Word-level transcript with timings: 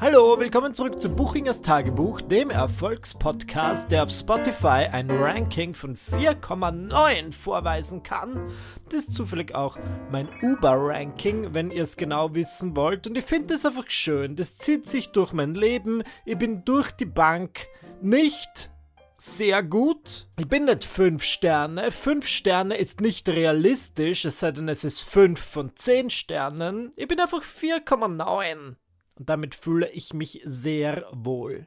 Hallo, 0.00 0.38
willkommen 0.40 0.74
zurück 0.74 1.00
zu 1.00 1.08
Buchingers 1.08 1.62
Tagebuch, 1.62 2.20
dem 2.20 2.50
Erfolgspodcast, 2.50 3.92
der 3.92 4.02
auf 4.02 4.10
Spotify 4.10 4.88
ein 4.90 5.08
Ranking 5.08 5.72
von 5.72 5.96
4,9 5.96 7.32
vorweisen 7.32 8.02
kann. 8.02 8.50
Das 8.86 8.94
ist 8.94 9.12
zufällig 9.12 9.54
auch 9.54 9.78
mein 10.10 10.28
Uber-Ranking, 10.42 11.54
wenn 11.54 11.70
ihr 11.70 11.84
es 11.84 11.96
genau 11.96 12.34
wissen 12.34 12.74
wollt. 12.74 13.06
Und 13.06 13.16
ich 13.16 13.24
finde 13.24 13.54
das 13.54 13.64
einfach 13.64 13.88
schön. 13.88 14.34
Das 14.34 14.58
zieht 14.58 14.86
sich 14.86 15.12
durch 15.12 15.32
mein 15.32 15.54
Leben. 15.54 16.02
Ich 16.24 16.38
bin 16.38 16.64
durch 16.64 16.90
die 16.90 17.06
Bank 17.06 17.68
nicht 18.02 18.70
sehr 19.14 19.62
gut. 19.62 20.28
Ich 20.38 20.48
bin 20.48 20.64
nicht 20.64 20.82
5 20.82 21.22
Sterne. 21.22 21.92
5 21.92 22.26
Sterne 22.26 22.76
ist 22.76 23.00
nicht 23.00 23.28
realistisch, 23.28 24.24
es 24.24 24.40
sei 24.40 24.50
denn, 24.50 24.68
es 24.68 24.82
ist 24.84 25.02
5 25.02 25.40
von 25.40 25.76
10 25.76 26.10
Sternen. 26.10 26.90
Ich 26.96 27.06
bin 27.06 27.20
einfach 27.20 27.42
4,9. 27.42 28.74
Und 29.18 29.28
damit 29.28 29.54
fühle 29.54 29.90
ich 29.90 30.12
mich 30.12 30.40
sehr 30.44 31.06
wohl. 31.12 31.66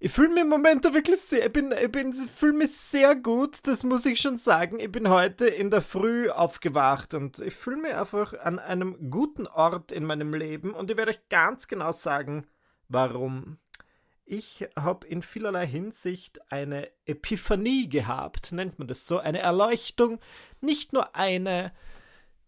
Ich 0.00 0.12
fühle 0.12 0.28
mich 0.28 0.42
im 0.42 0.48
Moment 0.48 0.84
wirklich 0.84 1.20
sehr, 1.20 1.46
ich 1.46 1.52
bin, 1.52 1.72
ich 1.72 1.90
bin, 1.90 2.12
fühle 2.12 2.52
mich 2.52 2.76
sehr 2.76 3.16
gut, 3.16 3.66
das 3.66 3.82
muss 3.82 4.06
ich 4.06 4.20
schon 4.20 4.38
sagen. 4.38 4.78
Ich 4.78 4.92
bin 4.92 5.08
heute 5.08 5.46
in 5.46 5.72
der 5.72 5.82
Früh 5.82 6.30
aufgewacht 6.30 7.14
und 7.14 7.40
ich 7.40 7.54
fühle 7.54 7.78
mich 7.78 7.94
einfach 7.94 8.32
an 8.32 8.60
einem 8.60 9.10
guten 9.10 9.48
Ort 9.48 9.90
in 9.90 10.04
meinem 10.04 10.34
Leben 10.34 10.72
und 10.72 10.88
ich 10.88 10.96
werde 10.96 11.10
euch 11.10 11.28
ganz 11.30 11.66
genau 11.66 11.90
sagen, 11.90 12.46
warum. 12.88 13.58
Ich 14.24 14.68
habe 14.78 15.04
in 15.06 15.22
vielerlei 15.22 15.66
Hinsicht 15.66 16.40
eine 16.52 16.88
Epiphanie 17.06 17.88
gehabt, 17.88 18.52
nennt 18.52 18.78
man 18.78 18.86
das 18.86 19.06
so, 19.06 19.18
eine 19.18 19.40
Erleuchtung, 19.40 20.20
nicht 20.60 20.92
nur 20.92 21.16
eine, 21.16 21.72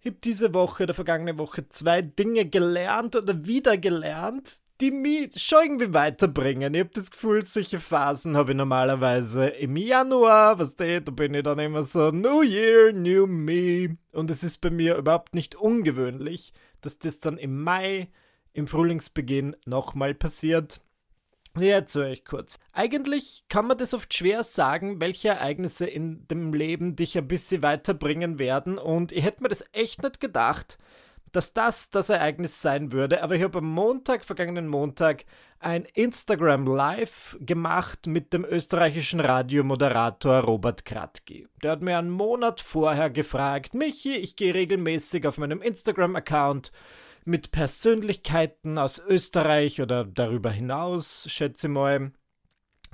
ich 0.01 0.07
habe 0.07 0.19
diese 0.25 0.55
Woche 0.55 0.85
oder 0.85 0.95
vergangene 0.95 1.39
Woche 1.39 1.69
zwei 1.69 2.01
Dinge 2.01 2.47
gelernt 2.47 3.17
oder 3.17 3.47
wieder 3.47 3.77
gelernt, 3.77 4.59
die 4.81 4.91
mich 4.91 5.39
schon 5.43 5.63
irgendwie 5.63 5.93
weiterbringen. 5.93 6.73
Ich 6.73 6.81
habe 6.81 6.91
das 6.95 7.11
Gefühl, 7.11 7.45
solche 7.45 7.79
Phasen 7.79 8.35
habe 8.35 8.53
ich 8.53 8.57
normalerweise 8.57 9.49
im 9.49 9.77
Januar, 9.77 10.59
was 10.59 10.75
da, 10.75 11.01
da 11.01 11.13
bin 11.13 11.35
ich 11.35 11.43
dann 11.43 11.59
immer 11.59 11.83
so, 11.83 12.11
New 12.11 12.43
Year, 12.43 12.95
New 12.95 13.27
Me. 13.27 13.99
Und 14.13 14.31
es 14.31 14.43
ist 14.43 14.63
bei 14.63 14.71
mir 14.71 14.97
überhaupt 14.97 15.35
nicht 15.35 15.55
ungewöhnlich, 15.55 16.55
dass 16.81 16.99
das 16.99 17.21
dann 17.21 17.37
im 17.37 17.63
Mai, 17.63 18.09
im 18.55 18.67
Frühlingsbeginn 18.67 19.55
nochmal 19.67 20.15
passiert. 20.15 20.81
Jetzt 21.59 21.97
höre 21.97 22.11
ich 22.11 22.25
kurz. 22.25 22.59
Eigentlich 22.73 23.45
kann 23.49 23.67
man 23.67 23.77
das 23.77 23.93
oft 23.93 24.15
schwer 24.15 24.45
sagen, 24.45 25.01
welche 25.01 25.29
Ereignisse 25.29 25.87
in 25.87 26.27
dem 26.29 26.55
Leben 26.55 26.95
dich 26.95 27.19
ein 27.19 27.27
bisschen 27.27 27.63
weiterbringen 27.63 28.39
werden. 28.39 28.79
Und 28.79 29.11
ich 29.13 29.25
hätte 29.25 29.43
mir 29.43 29.49
das 29.49 29.65
echt 29.73 30.03
nicht 30.03 30.21
gedacht, 30.21 30.79
dass 31.33 31.53
das 31.53 31.91
das 31.91 32.09
Ereignis 32.09 32.63
sein 32.63 32.93
würde. 32.93 33.23
Aber 33.23 33.35
ich 33.35 33.43
habe 33.43 33.59
am 33.59 33.67
Montag, 33.67 34.25
vergangenen 34.25 34.69
Montag, 34.69 35.25
ein 35.59 35.85
Instagram 35.95 36.67
Live 36.67 37.37
gemacht 37.41 38.07
mit 38.07 38.33
dem 38.33 38.45
österreichischen 38.45 39.21
Radiomoderator 39.21 40.41
Robert 40.41 40.85
Kratki. 40.85 41.47
Der 41.63 41.73
hat 41.73 41.83
mir 41.83 41.99
einen 41.99 42.11
Monat 42.11 42.61
vorher 42.61 43.11
gefragt, 43.11 43.75
Michi, 43.75 44.17
ich 44.17 44.37
gehe 44.37 44.55
regelmäßig 44.55 45.27
auf 45.27 45.39
meinem 45.39 45.63
Instagram-Account 45.63 46.73
mit 47.31 47.53
Persönlichkeiten 47.53 48.77
aus 48.77 48.99
Österreich 48.99 49.81
oder 49.81 50.05
darüber 50.05 50.51
hinaus, 50.51 51.27
schätze 51.31 51.69
mal, 51.69 52.13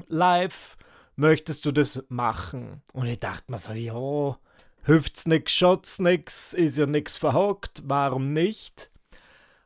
live. 0.06 0.76
Möchtest 1.16 1.64
du 1.64 1.72
das 1.72 2.04
machen? 2.08 2.82
Und 2.92 3.06
ich 3.06 3.18
dachte 3.18 3.50
mir 3.50 3.58
so, 3.58 3.72
ja, 3.72 4.38
hüft's 4.82 5.26
nix, 5.26 5.52
schaut's 5.52 5.98
nix, 5.98 6.52
ist 6.52 6.76
ja 6.76 6.84
nix 6.84 7.16
verhockt, 7.16 7.82
warum 7.86 8.34
nicht? 8.34 8.90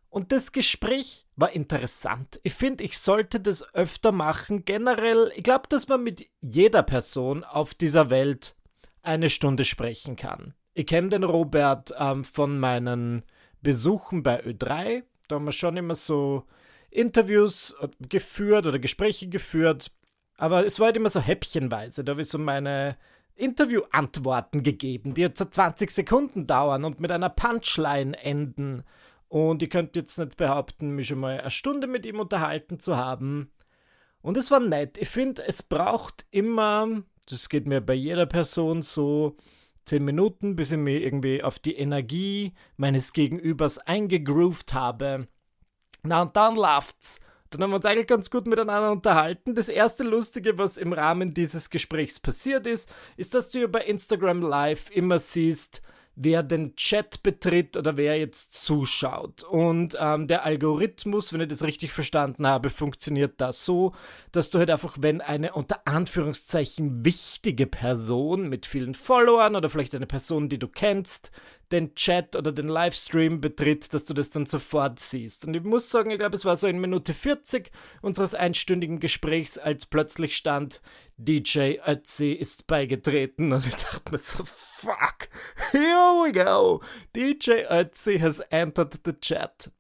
Und 0.08 0.30
das 0.30 0.52
Gespräch 0.52 1.27
war 1.34 1.50
interessant. 1.50 2.38
Ich 2.44 2.55
finde, 2.55 2.84
ich 2.84 2.98
sollte 2.98 3.40
das 3.40 3.74
öfter 3.74 4.12
machen. 4.12 4.64
Generell, 4.64 5.32
ich 5.34 5.42
glaube, 5.42 5.68
dass 5.68 5.88
man 5.88 6.05
mit 6.05 6.28
jeder 6.40 6.84
Person 6.84 7.42
auf 7.42 7.74
dieser 7.74 8.10
Welt 8.10 8.55
eine 9.02 9.30
Stunde 9.30 9.64
sprechen 9.64 10.14
kann. 10.14 10.55
Ich 10.74 10.86
kenne 10.86 11.08
den 11.08 11.24
Robert 11.24 11.92
ähm, 11.98 12.22
von 12.22 12.58
meinen 12.61 13.24
Besuchen 13.62 14.22
bei 14.22 14.42
Ö3. 14.44 15.02
Da 15.28 15.36
haben 15.36 15.44
wir 15.44 15.52
schon 15.52 15.76
immer 15.76 15.94
so 15.94 16.44
Interviews 16.90 17.74
äh, 17.80 17.88
geführt 18.08 18.66
oder 18.66 18.78
Gespräche 18.78 19.28
geführt. 19.28 19.92
Aber 20.36 20.64
es 20.64 20.80
war 20.80 20.86
halt 20.86 20.96
immer 20.96 21.10
so 21.10 21.20
häppchenweise. 21.20 22.02
Da 22.02 22.12
habe 22.12 22.22
ich 22.22 22.28
so 22.28 22.38
meine 22.38 22.96
Interview-Antworten 23.36 24.62
gegeben, 24.62 25.14
die 25.14 25.22
jetzt 25.22 25.38
so 25.38 25.44
20 25.44 25.90
Sekunden 25.90 26.46
dauern 26.46 26.84
und 26.84 27.00
mit 27.00 27.10
einer 27.10 27.30
Punchline 27.30 28.16
enden. 28.18 28.82
Und 29.28 29.62
ich 29.62 29.70
könnte 29.70 30.00
jetzt 30.00 30.18
nicht 30.18 30.36
behaupten, 30.36 30.90
mich 30.90 31.08
schon 31.08 31.20
mal 31.20 31.40
eine 31.40 31.50
Stunde 31.50 31.86
mit 31.86 32.04
ihm 32.04 32.20
unterhalten 32.20 32.80
zu 32.80 32.96
haben. 32.96 33.50
Und 34.22 34.36
es 34.36 34.50
war 34.50 34.60
nett. 34.60 34.98
Ich 34.98 35.08
finde, 35.08 35.46
es 35.46 35.62
braucht 35.62 36.27
immer, 36.30 37.02
das 37.28 37.48
geht 37.48 37.66
mir 37.66 37.80
bei 37.80 37.94
jeder 37.94 38.27
Person 38.27 38.82
so, 38.82 39.36
zehn 39.90 40.05
Minuten, 40.05 40.55
bis 40.55 40.70
ich 40.70 40.78
mich 40.78 41.02
irgendwie 41.02 41.42
auf 41.42 41.58
die 41.58 41.74
Energie 41.74 42.55
meines 42.77 43.12
Gegenübers 43.12 43.78
eingegroovt 43.78 44.73
habe. 44.73 45.27
Na 46.05 46.23
und 46.23 46.36
dann 46.36 46.55
läuft's. 46.55 47.20
Dann 47.51 47.62
haben 47.62 47.70
wir 47.70 47.77
uns 47.77 47.84
eigentlich 47.86 48.06
ganz 48.06 48.30
gut 48.30 48.46
miteinander 48.46 48.92
unterhalten. 48.92 49.56
Das 49.56 49.68
erste 49.68 50.05
Lustige, 50.05 50.56
was 50.58 50.78
im 50.78 50.92
Rahmen 50.92 51.34
dieses 51.34 51.70
Gesprächs 51.70 52.20
passiert 52.20 52.68
ist, 52.68 52.89
ist, 53.17 53.34
dass 53.34 53.51
du 53.51 53.67
bei 53.67 53.80
Instagram 53.80 54.40
Live 54.42 54.90
immer 54.92 55.18
siehst, 55.18 55.83
wer 56.16 56.42
den 56.42 56.76
Chat 56.76 57.22
betritt 57.22 57.76
oder 57.76 57.96
wer 57.96 58.18
jetzt 58.18 58.52
zuschaut. 58.52 59.42
Und 59.44 59.96
ähm, 59.98 60.26
der 60.26 60.44
Algorithmus, 60.44 61.32
wenn 61.32 61.40
ich 61.40 61.48
das 61.48 61.62
richtig 61.62 61.92
verstanden 61.92 62.46
habe, 62.46 62.70
funktioniert 62.70 63.34
da 63.40 63.52
so, 63.52 63.94
dass 64.32 64.50
du 64.50 64.58
halt 64.58 64.70
einfach, 64.70 64.96
wenn 65.00 65.20
eine 65.20 65.52
unter 65.52 65.86
Anführungszeichen 65.86 67.04
wichtige 67.04 67.66
Person 67.66 68.48
mit 68.48 68.66
vielen 68.66 68.94
Followern 68.94 69.56
oder 69.56 69.70
vielleicht 69.70 69.94
eine 69.94 70.06
Person, 70.06 70.48
die 70.48 70.58
du 70.58 70.68
kennst, 70.68 71.30
den 71.73 71.95
Chat 71.95 72.36
oder 72.36 72.53
den 72.53 72.69
Livestream 72.69 73.41
betritt, 73.41 73.92
dass 73.95 74.05
du 74.05 74.14
das 74.14 74.31
dann 74.31 74.47
sofort 74.47 74.98
siehst. 74.98 75.45
Und 75.45 75.55
ich 75.55 75.63
muss 75.63 75.91
sagen, 75.91 76.11
ich 76.11 76.19
glaube, 76.19 76.36
es 76.36 76.45
war 76.45 76.57
so 76.57 76.67
in 76.67 76.81
Minute 76.81 77.14
40 77.14 77.70
unseres 78.03 78.35
einstündigen 78.35 78.98
Gesprächs, 78.98 79.58
als 79.58 79.86
plötzlich 79.86 80.36
stand, 80.36 80.83
DJ 81.17 81.77
Ötzi 81.86 82.33
ist 82.33 82.67
beigetreten. 82.67 83.53
Und 83.53 83.67
ich 83.67 83.77
dachte 83.77 84.13
mir 84.13 84.19
so, 84.19 84.45
fuck, 84.45 85.29
here 85.70 86.25
we 86.25 86.33
go. 86.33 86.83
DJ 87.14 87.64
Ötzi 87.69 88.19
has 88.19 88.41
entered 88.51 89.01
the 89.05 89.13
chat. 89.20 89.70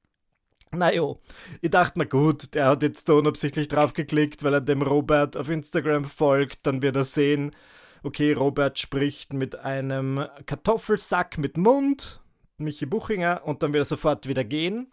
Naja, 0.72 1.16
ich 1.60 1.70
dachte 1.70 1.98
mir, 1.98 2.06
gut, 2.06 2.54
der 2.54 2.66
hat 2.66 2.84
jetzt 2.84 3.08
da 3.08 3.14
unabsichtlich 3.14 3.66
draufgeklickt, 3.66 4.44
weil 4.44 4.54
er 4.54 4.60
dem 4.60 4.82
Robert 4.82 5.36
auf 5.36 5.48
Instagram 5.48 6.04
folgt, 6.04 6.64
dann 6.64 6.80
wird 6.80 6.94
er 6.94 7.02
sehen, 7.02 7.56
okay, 8.02 8.32
Robert 8.32 8.78
spricht 8.78 9.32
mit 9.32 9.56
einem 9.56 10.26
Kartoffelsack 10.46 11.38
mit 11.38 11.56
Mund, 11.56 12.20
Michi 12.58 12.86
Buchinger, 12.86 13.42
und 13.44 13.62
dann 13.62 13.72
wird 13.72 13.82
er 13.82 13.86
sofort 13.86 14.28
wieder 14.28 14.44
gehen. 14.44 14.92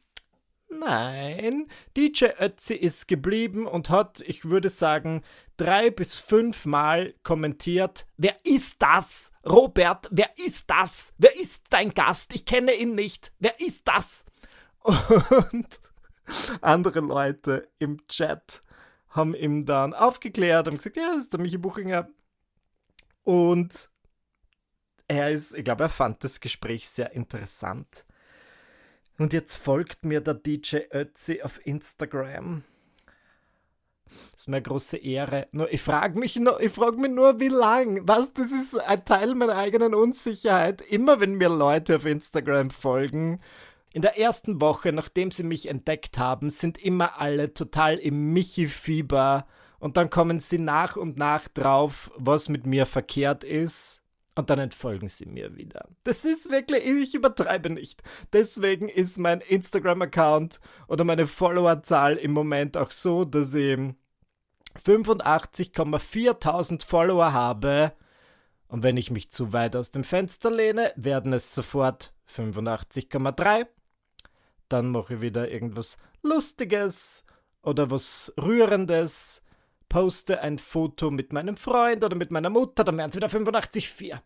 Nein, 0.70 1.68
DJ 1.96 2.26
Ötzi 2.40 2.74
ist 2.76 3.08
geblieben 3.08 3.68
und 3.68 3.90
hat, 3.90 4.22
ich 4.28 4.46
würde 4.46 4.70
sagen, 4.70 5.24
drei 5.56 5.90
bis 5.90 6.20
fünf 6.20 6.66
Mal 6.66 7.14
kommentiert, 7.24 8.06
wer 8.18 8.36
ist 8.44 8.82
das? 8.82 9.32
Robert, 9.46 10.10
wer 10.12 10.30
ist 10.46 10.70
das? 10.70 11.14
Wer 11.18 11.36
ist 11.40 11.68
dein 11.70 11.94
Gast? 11.94 12.34
Ich 12.34 12.46
kenne 12.46 12.74
ihn 12.74 12.96
nicht. 12.96 13.32
Wer 13.40 13.60
ist 13.62 13.88
das? 13.88 14.26
Und 14.84 15.80
andere 16.62 17.00
Leute 17.00 17.70
im 17.80 18.06
Chat 18.08 18.62
haben 19.10 19.34
ihm 19.36 19.66
dann 19.66 19.94
aufgeklärt 19.94 20.68
und 20.68 20.78
gesagt, 20.78 20.98
ja, 20.98 21.10
das 21.10 21.20
ist 21.20 21.34
der 21.34 21.40
Michi 21.40 21.58
Buchinger. 21.58 22.10
Und 23.28 23.90
er 25.10 25.32
ist, 25.32 25.54
ich 25.54 25.66
glaube, 25.66 25.84
er 25.84 25.90
fand 25.90 26.24
das 26.24 26.40
Gespräch 26.40 26.88
sehr 26.88 27.12
interessant. 27.12 28.06
Und 29.18 29.34
jetzt 29.34 29.58
folgt 29.58 30.06
mir 30.06 30.22
der 30.22 30.36
DJ 30.36 30.78
Ötzi 30.94 31.42
auf 31.42 31.60
Instagram. 31.66 32.64
Das 34.06 34.44
ist 34.44 34.48
mir 34.48 34.56
eine 34.56 34.64
große 34.64 34.96
Ehre. 34.96 35.50
Nur 35.52 35.74
ich 35.74 35.82
frage 35.82 36.18
mich, 36.18 36.38
nur, 36.38 36.58
mich 36.62 37.12
nur, 37.12 37.42
wie 37.42 37.50
lang. 37.50 38.08
Was, 38.08 38.32
das 38.32 38.54
ist 38.54 38.80
ein 38.80 39.04
Teil 39.04 39.36
meiner 39.36 39.58
eigenen 39.58 39.94
Unsicherheit. 39.94 40.82
Immer 40.82 41.20
wenn 41.20 41.34
mir 41.34 41.50
Leute 41.50 41.98
auf 41.98 42.06
Instagram 42.06 42.70
folgen, 42.70 43.42
in 43.92 44.04
der 44.04 44.18
ersten 44.18 44.62
Woche, 44.62 44.94
nachdem 44.94 45.32
sie 45.32 45.44
mich 45.44 45.68
entdeckt 45.68 46.18
haben, 46.18 46.50
sind 46.50 46.78
immer 46.78 47.20
alle 47.20 47.54
total 47.54 47.98
im 47.98 48.32
Michi-Fieber 48.32 49.46
und 49.80 49.98
dann 49.98 50.10
kommen 50.10 50.40
sie 50.40 50.58
nach 50.58 50.96
und 50.96 51.18
nach 51.18 51.48
drauf, 51.48 52.12
was 52.16 52.50
mit 52.50 52.66
mir 52.66 52.86
verkehrt 52.86 53.44
ist 53.44 54.02
und 54.38 54.50
dann 54.52 54.60
entfolgen 54.60 55.10
sie 55.10 55.26
mir 55.26 55.58
wieder. 55.58 55.90
Das 56.04 56.24
ist 56.24 56.52
wirklich, 56.52 56.86
ich 56.86 57.16
übertreibe 57.16 57.72
nicht. 57.72 58.04
Deswegen 58.34 58.88
ist 58.88 59.18
mein 59.18 59.42
Instagram-Account 59.42 60.60
oder 60.88 61.04
meine 61.04 61.26
Followerzahl 61.26 62.18
im 62.18 62.34
Moment 62.34 62.78
auch 62.78 62.92
so, 62.92 63.26
dass 63.26 63.56
ich 63.56 63.80
85,4.000 64.86 66.86
Follower 66.86 67.34
habe. 67.34 67.94
Und 68.68 68.84
wenn 68.84 68.98
ich 68.98 69.10
mich 69.10 69.32
zu 69.32 69.54
weit 69.54 69.76
aus 69.76 69.90
dem 69.92 70.04
Fenster 70.04 70.52
lehne, 70.52 70.94
werden 70.96 71.34
es 71.34 71.56
sofort 71.56 72.14
85,3. 72.30 73.66
Dann 74.70 74.92
mache 74.92 75.16
ich 75.16 75.22
wieder 75.22 75.50
irgendwas 75.50 75.98
Lustiges 76.22 77.26
oder 77.64 77.90
was 77.90 78.32
Rührendes, 78.40 79.42
poste 79.90 80.42
ein 80.42 80.58
Foto 80.58 81.12
mit 81.12 81.34
meinem 81.34 81.58
Freund 81.58 82.04
oder 82.04 82.16
mit 82.16 82.32
meiner 82.32 82.50
Mutter, 82.50 82.84
dann 82.84 82.98
wären 82.98 83.10
es 83.10 83.16
wieder 83.16 83.28
85,4. 83.28 84.20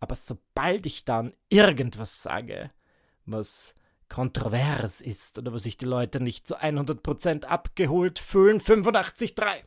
Aber 0.00 0.14
sobald 0.14 0.86
ich 0.86 1.04
dann 1.04 1.34
irgendwas 1.48 2.22
sage, 2.22 2.70
was 3.24 3.74
kontrovers 4.08 5.00
ist 5.00 5.38
oder 5.38 5.52
wo 5.52 5.58
sich 5.58 5.76
die 5.76 5.86
Leute 5.86 6.20
nicht 6.20 6.46
zu 6.46 6.56
100% 6.60 7.44
abgeholt 7.44 8.18
fühlen, 8.18 8.60
85,3. 8.60 9.64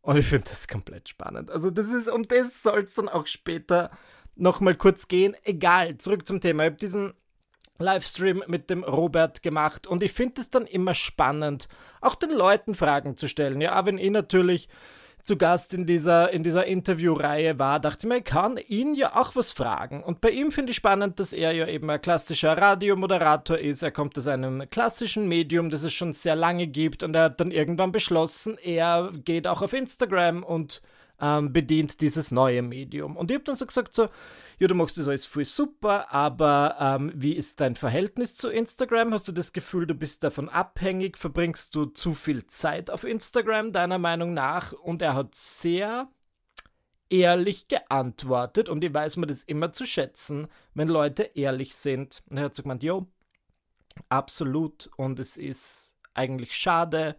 Und 0.00 0.16
ich 0.16 0.26
finde 0.26 0.48
das 0.48 0.68
komplett 0.68 1.08
spannend. 1.08 1.50
Also 1.50 1.70
das 1.70 1.88
ist, 1.88 2.08
um 2.08 2.28
das 2.28 2.62
soll 2.62 2.84
es 2.84 2.94
dann 2.94 3.08
auch 3.08 3.26
später 3.26 3.90
nochmal 4.36 4.76
kurz 4.76 5.08
gehen. 5.08 5.36
Egal, 5.42 5.98
zurück 5.98 6.26
zum 6.26 6.40
Thema. 6.40 6.62
Ich 6.62 6.70
habe 6.70 6.76
diesen 6.76 7.14
Livestream 7.78 8.42
mit 8.46 8.70
dem 8.70 8.84
Robert 8.84 9.42
gemacht 9.42 9.86
und 9.86 10.02
ich 10.02 10.12
finde 10.12 10.40
es 10.40 10.50
dann 10.50 10.66
immer 10.66 10.94
spannend, 10.94 11.68
auch 12.00 12.14
den 12.14 12.30
Leuten 12.30 12.74
Fragen 12.74 13.16
zu 13.16 13.28
stellen. 13.28 13.60
Ja, 13.60 13.84
wenn 13.86 13.98
ich 13.98 14.10
natürlich 14.10 14.68
zu 15.26 15.36
Gast 15.36 15.74
in 15.74 15.86
dieser, 15.86 16.32
in 16.32 16.44
dieser 16.44 16.66
Interviewreihe 16.66 17.58
war, 17.58 17.80
dachte 17.80 18.06
ich 18.06 18.08
mir, 18.08 18.18
ich 18.18 18.24
kann 18.24 18.58
ihn 18.68 18.94
ja 18.94 19.16
auch 19.16 19.34
was 19.34 19.52
fragen. 19.52 20.04
Und 20.04 20.20
bei 20.20 20.30
ihm 20.30 20.52
finde 20.52 20.70
ich 20.70 20.76
spannend, 20.76 21.18
dass 21.18 21.32
er 21.32 21.50
ja 21.50 21.66
eben 21.66 21.90
ein 21.90 22.00
klassischer 22.00 22.56
Radiomoderator 22.56 23.58
ist. 23.58 23.82
Er 23.82 23.90
kommt 23.90 24.16
aus 24.16 24.28
einem 24.28 24.70
klassischen 24.70 25.26
Medium, 25.26 25.68
das 25.68 25.82
es 25.82 25.92
schon 25.92 26.12
sehr 26.12 26.36
lange 26.36 26.68
gibt 26.68 27.02
und 27.02 27.16
er 27.16 27.24
hat 27.24 27.40
dann 27.40 27.50
irgendwann 27.50 27.90
beschlossen, 27.90 28.56
er 28.62 29.10
geht 29.24 29.48
auch 29.48 29.62
auf 29.62 29.72
Instagram 29.72 30.44
und 30.44 30.80
ähm, 31.20 31.52
bedient 31.52 32.00
dieses 32.00 32.30
neue 32.30 32.62
Medium. 32.62 33.16
Und 33.16 33.30
ich 33.32 33.34
habe 33.34 33.44
dann 33.44 33.56
so 33.56 33.66
gesagt, 33.66 33.94
so, 33.94 34.08
ja, 34.58 34.68
du 34.68 34.74
machst 34.74 34.96
das 34.96 35.06
alles 35.06 35.26
voll 35.26 35.44
super, 35.44 36.12
aber 36.12 36.76
ähm, 36.80 37.12
wie 37.14 37.34
ist 37.34 37.60
dein 37.60 37.76
Verhältnis 37.76 38.36
zu 38.36 38.48
Instagram? 38.48 39.12
Hast 39.12 39.28
du 39.28 39.32
das 39.32 39.52
Gefühl, 39.52 39.86
du 39.86 39.94
bist 39.94 40.24
davon 40.24 40.48
abhängig? 40.48 41.18
Verbringst 41.18 41.74
du 41.74 41.86
zu 41.86 42.14
viel 42.14 42.46
Zeit 42.46 42.90
auf 42.90 43.04
Instagram, 43.04 43.72
deiner 43.72 43.98
Meinung 43.98 44.32
nach? 44.32 44.72
Und 44.72 45.02
er 45.02 45.14
hat 45.14 45.34
sehr 45.34 46.08
ehrlich 47.10 47.68
geantwortet 47.68 48.68
und 48.68 48.82
ich 48.82 48.92
weiß 48.92 49.18
mir 49.18 49.26
das 49.26 49.44
immer 49.44 49.72
zu 49.72 49.84
schätzen, 49.84 50.48
wenn 50.74 50.88
Leute 50.88 51.24
ehrlich 51.34 51.74
sind. 51.74 52.22
Und 52.30 52.38
er 52.38 52.44
hat 52.44 52.54
so 52.54 52.62
gemeint, 52.62 52.82
jo, 52.82 53.06
absolut. 54.08 54.90
Und 54.96 55.18
es 55.18 55.36
ist 55.36 55.94
eigentlich 56.14 56.54
schade, 56.54 57.16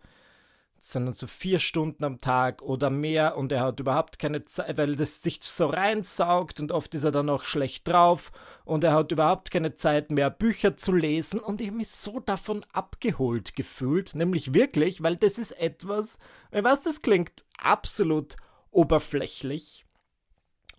es 0.79 0.91
sind 0.91 1.05
dann 1.05 1.13
so 1.13 1.27
vier 1.27 1.59
Stunden 1.59 2.03
am 2.03 2.19
Tag 2.19 2.61
oder 2.61 2.89
mehr 2.89 3.37
und 3.37 3.51
er 3.51 3.61
hat 3.61 3.79
überhaupt 3.79 4.19
keine 4.19 4.45
Zeit, 4.45 4.77
weil 4.77 4.95
das 4.95 5.21
sich 5.21 5.39
so 5.41 5.67
reinsaugt 5.67 6.59
und 6.59 6.71
oft 6.71 6.93
ist 6.93 7.03
er 7.03 7.11
dann 7.11 7.29
auch 7.29 7.43
schlecht 7.43 7.87
drauf 7.87 8.31
und 8.63 8.83
er 8.83 8.93
hat 8.93 9.11
überhaupt 9.11 9.49
keine 9.51 9.75
Zeit 9.75 10.11
mehr 10.11 10.29
Bücher 10.29 10.77
zu 10.77 10.93
lesen 10.93 11.39
und 11.39 11.61
ich 11.61 11.67
habe 11.67 11.77
mich 11.77 11.89
so 11.89 12.19
davon 12.19 12.63
abgeholt 12.73 13.55
gefühlt, 13.55 14.15
nämlich 14.15 14.53
wirklich, 14.53 15.01
weil 15.01 15.15
das 15.17 15.37
ist 15.37 15.51
etwas, 15.59 16.17
ich 16.51 16.63
weiß, 16.63 16.83
das 16.83 17.01
klingt 17.01 17.43
absolut 17.57 18.35
oberflächlich 18.69 19.85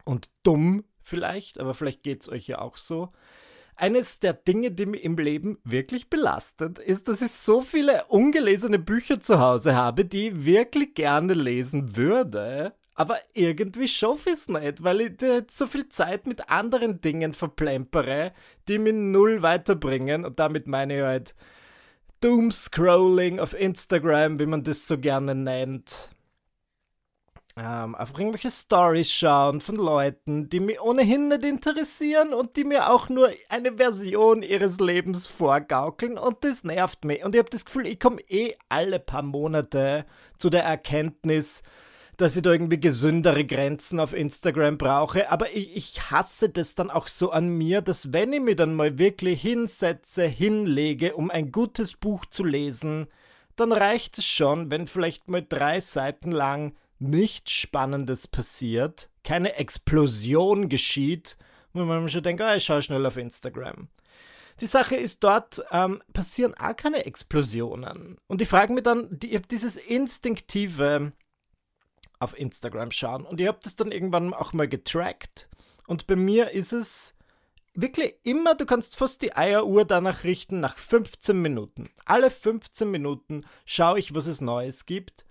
und 0.05 0.31
dumm 0.45 0.85
vielleicht, 1.03 1.59
aber 1.59 1.75
vielleicht 1.75 2.03
geht 2.03 2.23
es 2.23 2.29
euch 2.29 2.47
ja 2.47 2.61
auch 2.61 2.77
so 2.77 3.11
eines 3.79 4.21
der 4.21 4.35
Dinge, 4.35 4.73
die 4.73 4.87
mich 4.87 5.05
im 5.05 5.17
Leben 5.17 5.59
wirklich 5.65 6.11
belastet, 6.11 6.79
ist, 6.79 7.09
dass 7.09 7.23
ich 7.23 7.31
so 7.31 7.61
viele 7.61 8.05
ungelesene 8.09 8.79
Bücher 8.79 9.21
zu 9.21 9.39
Hause 9.39 9.75
habe, 9.77 10.05
die 10.05 10.29
ich 10.29 10.45
wirklich 10.45 10.95
gerne 10.95 11.35
lesen 11.35 11.97
würde. 11.97 12.75
Aber 12.97 13.19
irgendwie 13.35 13.87
schaffe 13.87 14.31
ich 14.31 14.35
es 14.35 14.49
nicht, 14.49 14.83
weil 14.83 15.01
ich 15.01 15.13
so 15.49 15.69
viel 15.69 15.89
Zeit 15.89 16.27
mit 16.27 16.51
anderen 16.51 17.01
Dingen 17.01 17.33
verplempere, 17.33 18.33
die 18.67 18.81
mich 18.81 18.95
null 18.95 19.43
weiterbringen. 19.43 20.25
Und 20.25 20.41
damit 20.41 20.67
meine 20.67 20.97
ich 20.97 21.03
halt 21.03 21.35
Doomscrolling 22.21 23.39
auf 23.39 23.55
Instagram, 23.55 24.41
wie 24.41 24.47
man 24.47 24.65
das 24.65 24.89
so 24.89 24.99
gerne 24.99 25.37
nennt 25.37 26.11
ähm, 27.59 27.95
einfach 27.95 28.19
irgendwelche 28.19 28.51
Stories 28.51 29.11
schauen 29.11 29.61
von 29.61 29.77
Leuten, 29.77 30.49
die 30.49 30.61
mich 30.61 30.81
ohnehin 30.81 31.29
nicht 31.29 31.45
interessieren 31.45 32.33
und 32.33 32.57
die 32.57 32.65
mir 32.65 32.91
auch 32.91 33.09
nur 33.09 33.31
eine 33.49 33.77
Version 33.77 34.43
ihres 34.43 34.79
Lebens 34.79 35.27
vorgaukeln 35.27 36.19
und 36.19 36.45
das 36.45 36.63
nervt 36.63 37.05
mich. 37.05 37.25
Und 37.25 37.35
ich 37.35 37.39
habe 37.41 37.51
das 37.51 37.65
Gefühl, 37.65 37.87
ich 37.87 37.99
komme 37.99 38.21
eh 38.29 38.55
alle 38.69 39.01
paar 39.01 39.23
Monate 39.23 40.07
zu 40.37 40.51
der 40.51 40.65
Erkenntnis, 40.65 41.63
dass 42.17 42.37
ich 42.37 42.43
da 42.43 42.51
irgendwie 42.53 42.81
gesündere 42.81 43.45
Grenzen 43.45 43.99
auf 44.01 44.13
Instagram 44.13 44.79
brauche. 44.79 45.31
Aber 45.31 45.51
ich, 45.55 45.77
ich 45.77 46.11
hasse 46.11 46.49
das 46.49 46.75
dann 46.75 46.91
auch 46.91 47.07
so 47.07 47.31
an 47.31 47.49
mir, 47.49 47.81
dass 47.81 48.13
wenn 48.13 48.33
ich 48.33 48.41
mir 48.41 48.57
dann 48.57 48.75
mal 48.75 48.99
wirklich 48.99 49.43
hinsetze, 49.43 50.25
hinlege, 50.25 51.15
um 51.15 51.31
ein 51.31 51.53
gutes 51.53 51.95
Buch 51.95 52.25
zu 52.27 52.45
lesen, 52.45 53.07
dann 53.57 53.73
reicht 53.73 54.19
es 54.19 54.27
schon, 54.27 54.71
wenn 54.71 54.87
vielleicht 54.87 55.29
mal 55.29 55.45
drei 55.49 55.81
Seiten 55.81 56.31
lang 56.31 56.75
nichts 56.99 57.53
Spannendes 57.53 58.27
passiert, 58.27 59.09
keine 59.25 59.55
Explosion 59.57 60.69
geschieht, 60.69 61.37
wo 61.73 61.85
man 61.85 62.09
schon 62.09 62.23
denkt, 62.23 62.43
oh, 62.43 62.55
ich 62.55 62.65
schaue 62.65 62.83
schnell 62.83 63.05
auf 63.07 63.17
Instagram. 63.17 63.89
Die 64.61 64.67
Sache 64.67 64.97
ist, 64.97 65.23
dort 65.23 65.63
ähm, 65.71 66.03
passieren 66.13 66.55
auch 66.55 66.75
keine 66.75 67.07
Explosionen. 67.07 68.17
Und 68.27 68.43
ich 68.43 68.49
frage 68.49 68.73
mich 68.73 68.83
dann, 68.83 69.07
die, 69.11 69.29
ich 69.29 69.37
habe 69.37 69.47
dieses 69.47 69.77
instinktive 69.77 71.13
auf 72.19 72.37
Instagram 72.37 72.91
schauen 72.91 73.25
und 73.25 73.41
ich 73.41 73.47
habe 73.47 73.61
das 73.63 73.77
dann 73.77 73.93
irgendwann 73.93 74.35
auch 74.35 74.53
mal 74.53 74.67
getrackt. 74.67 75.49
Und 75.87 76.09
bei 76.09 76.17
mir 76.17 76.51
ist 76.51 76.73
es 76.73 77.15
wirklich 77.75 78.17
immer, 78.25 78.57
du 78.57 78.67
kannst 78.67 78.97
fast 78.97 79.23
die 79.23 79.37
Eieruhr 79.37 79.85
danach 79.85 80.25
richten, 80.25 80.59
nach 80.59 80.77
15 80.77 81.41
Minuten. 81.41 81.91
Alle 82.05 82.31
15 82.31 82.91
Minuten 82.91 83.45
schaue 83.65 84.01
ich, 84.01 84.17
was 84.17 84.27
es 84.27 84.41
Neues 84.41 84.85
gibt 84.85 85.25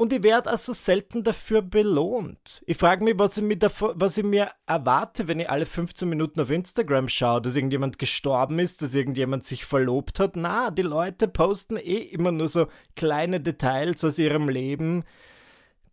und 0.00 0.14
ich 0.14 0.22
werde 0.22 0.48
also 0.48 0.72
selten 0.72 1.24
dafür 1.24 1.60
belohnt. 1.60 2.62
Ich 2.64 2.78
frage 2.78 3.04
mich, 3.04 3.18
was 3.18 3.36
ich, 3.36 3.44
mir 3.44 3.58
davor, 3.58 3.92
was 3.96 4.16
ich 4.16 4.24
mir 4.24 4.50
erwarte, 4.64 5.28
wenn 5.28 5.40
ich 5.40 5.50
alle 5.50 5.66
15 5.66 6.08
Minuten 6.08 6.40
auf 6.40 6.48
Instagram 6.48 7.06
schaue, 7.10 7.42
dass 7.42 7.54
irgendjemand 7.54 7.98
gestorben 7.98 8.58
ist, 8.60 8.80
dass 8.80 8.94
irgendjemand 8.94 9.44
sich 9.44 9.66
verlobt 9.66 10.18
hat. 10.18 10.36
Na, 10.36 10.70
die 10.70 10.80
Leute 10.80 11.28
posten 11.28 11.76
eh 11.76 11.98
immer 11.98 12.32
nur 12.32 12.48
so 12.48 12.68
kleine 12.96 13.40
Details 13.40 14.02
aus 14.02 14.18
ihrem 14.18 14.48
Leben, 14.48 15.04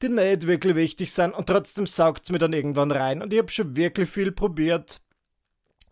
die 0.01 0.07
nicht 0.07 0.47
wirklich 0.47 0.75
wichtig 0.77 1.11
sind 1.11 1.33
und 1.33 1.47
trotzdem 1.47 1.85
saugt 1.85 2.23
es 2.23 2.31
mir 2.31 2.39
dann 2.39 2.53
irgendwann 2.53 2.91
rein. 2.91 3.21
Und 3.21 3.33
ich 3.33 3.39
habe 3.39 3.51
schon 3.51 3.75
wirklich 3.75 4.09
viel 4.09 4.31
probiert, 4.31 5.01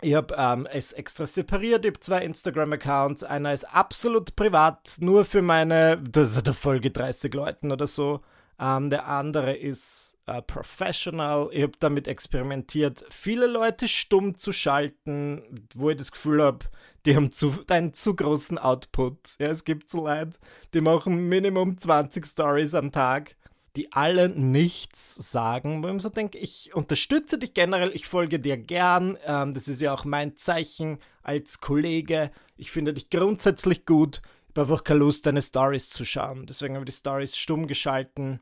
ich 0.06 0.14
habe 0.14 0.36
ähm, 0.38 0.68
es 0.72 0.92
extra 0.94 1.26
separiert. 1.26 1.84
Ich 1.84 1.92
habe 1.92 2.00
zwei 2.00 2.24
Instagram-Accounts. 2.24 3.24
Einer 3.24 3.54
ist 3.54 3.64
absolut 3.66 4.36
privat, 4.36 4.98
nur 5.00 5.26
für 5.26 5.42
meine, 5.42 5.98
das 5.98 6.36
ist 6.36 6.46
der 6.46 6.54
Folge 6.54 6.92
30 6.92 7.34
Leuten 7.34 7.72
oder 7.72 7.88
so. 7.88 8.22
Ähm, 8.60 8.92
der 8.92 9.08
andere 9.08 9.56
ist 9.56 10.18
äh, 10.28 10.44
professional. 10.44 11.50
Ich 11.52 11.64
habe 11.64 11.74
damit 11.80 12.08
experimentiert, 12.08 13.04
viele 13.10 13.48
Leute 13.48 13.88
stumm 13.88 14.38
zu 14.38 14.52
schalten, 14.52 15.42
wo 15.74 15.90
ich 15.90 15.98
das 15.98 16.12
Gefühl 16.12 16.42
habe, 16.42 16.66
die 17.06 17.16
haben 17.16 17.32
zu, 17.32 17.54
einen 17.68 17.94
zu 17.94 18.16
großen 18.16 18.60
Output. 18.60 19.18
Ja, 19.40 19.48
es 19.48 19.64
gibt 19.64 19.90
so 19.90 20.06
Leute, 20.06 20.38
die 20.74 20.82
machen 20.82 21.28
Minimum 21.28 21.80
20 21.80 22.26
Stories 22.26 22.76
am 22.76 22.92
Tag 22.92 23.36
die 23.76 23.92
alle 23.94 24.30
nichts 24.30 25.16
sagen, 25.16 25.84
wo 25.84 25.88
ich 25.88 25.94
mir 25.94 26.00
so 26.00 26.10
denke, 26.10 26.38
ich 26.38 26.74
unterstütze 26.74 27.38
dich 27.38 27.54
generell, 27.54 27.92
ich 27.94 28.08
folge 28.08 28.40
dir 28.40 28.58
gern, 28.58 29.18
ähm, 29.26 29.54
das 29.54 29.68
ist 29.68 29.82
ja 29.82 29.94
auch 29.94 30.06
mein 30.06 30.38
Zeichen 30.38 31.00
als 31.24 31.60
Kollege, 31.60 32.32
ich 32.56 32.72
finde 32.72 32.94
dich 32.94 33.10
grundsätzlich 33.10 33.86
gut, 33.86 34.22
ich 34.50 34.58
habe 34.58 34.62
einfach 34.62 34.84
keine 34.84 35.00
Lust, 35.00 35.26
deine 35.26 35.42
Stories 35.42 35.90
zu 35.90 36.06
schauen, 36.06 36.46
deswegen 36.46 36.76
habe 36.76 36.86
ich 36.86 36.96
die 36.96 37.00
Stories 37.00 37.38
stumm 37.38 37.68
geschalten. 37.68 38.40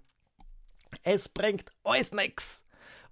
Es 1.02 1.28
bringt 1.28 1.72
alles 1.84 2.12
nichts. 2.12 2.63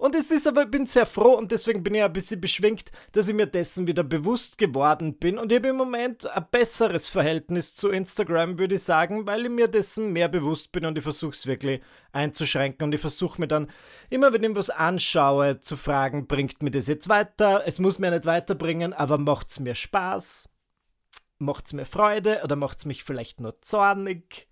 Und 0.02 0.16
es 0.16 0.32
ist 0.32 0.48
aber, 0.48 0.64
ich 0.64 0.72
bin 0.72 0.88
sehr 0.88 1.06
froh 1.06 1.34
und 1.34 1.52
deswegen 1.52 1.84
bin 1.84 1.94
ich 1.94 2.02
ein 2.02 2.12
bisschen 2.12 2.42
beschwingt, 2.42 2.92
dass 3.12 3.28
ich 3.28 3.36
mir 3.36 3.46
dessen 3.46 3.86
wieder 3.86 4.04
bewusst 4.04 4.58
geworden 4.58 5.20
bin. 5.20 5.38
Und 5.38 5.52
ich 5.52 5.60
habe 5.60 5.68
im 5.68 5.76
Moment 5.76 6.26
ein 6.26 6.44
besseres 6.50 7.08
Verhältnis 7.08 7.76
zu 7.76 7.90
Instagram, 7.90 8.58
würde 8.58 8.74
ich 8.74 8.82
sagen, 8.82 9.28
weil 9.28 9.44
ich 9.44 9.52
mir 9.52 9.68
dessen 9.68 10.12
mehr 10.12 10.28
bewusst 10.28 10.72
bin 10.72 10.88
und 10.88 10.98
ich 10.98 11.04
versuche 11.04 11.36
es 11.36 11.46
wirklich 11.46 11.82
einzuschränken. 12.14 12.86
Und 12.86 12.94
ich 12.94 13.00
versuche 13.00 13.40
mir 13.40 13.48
dann 13.48 13.70
immer, 14.10 14.34
wenn 14.34 14.44
ich 14.44 14.56
was 14.56 14.72
anschaue, 14.72 15.60
zu 15.62 15.78
fragen, 15.78 16.26
bringt 16.26 16.64
mir 16.64 16.72
das 16.72 16.88
jetzt 16.88 17.08
weiter? 17.08 17.62
Es 17.68 17.78
muss 17.78 18.00
mir 18.00 18.10
nicht 18.10 18.26
weiterbringen, 18.26 18.94
aber 18.94 19.20
macht 19.20 19.50
es 19.50 19.60
mir 19.60 19.76
Spaß? 19.76 20.50
Macht 21.38 21.68
es 21.68 21.74
mir 21.74 21.86
Freude 21.86 22.42
oder 22.44 22.56
macht 22.56 22.80
es 22.80 22.86
mich 22.86 23.04
vielleicht 23.04 23.40
nur 23.40 23.62
zornig? 23.62 24.48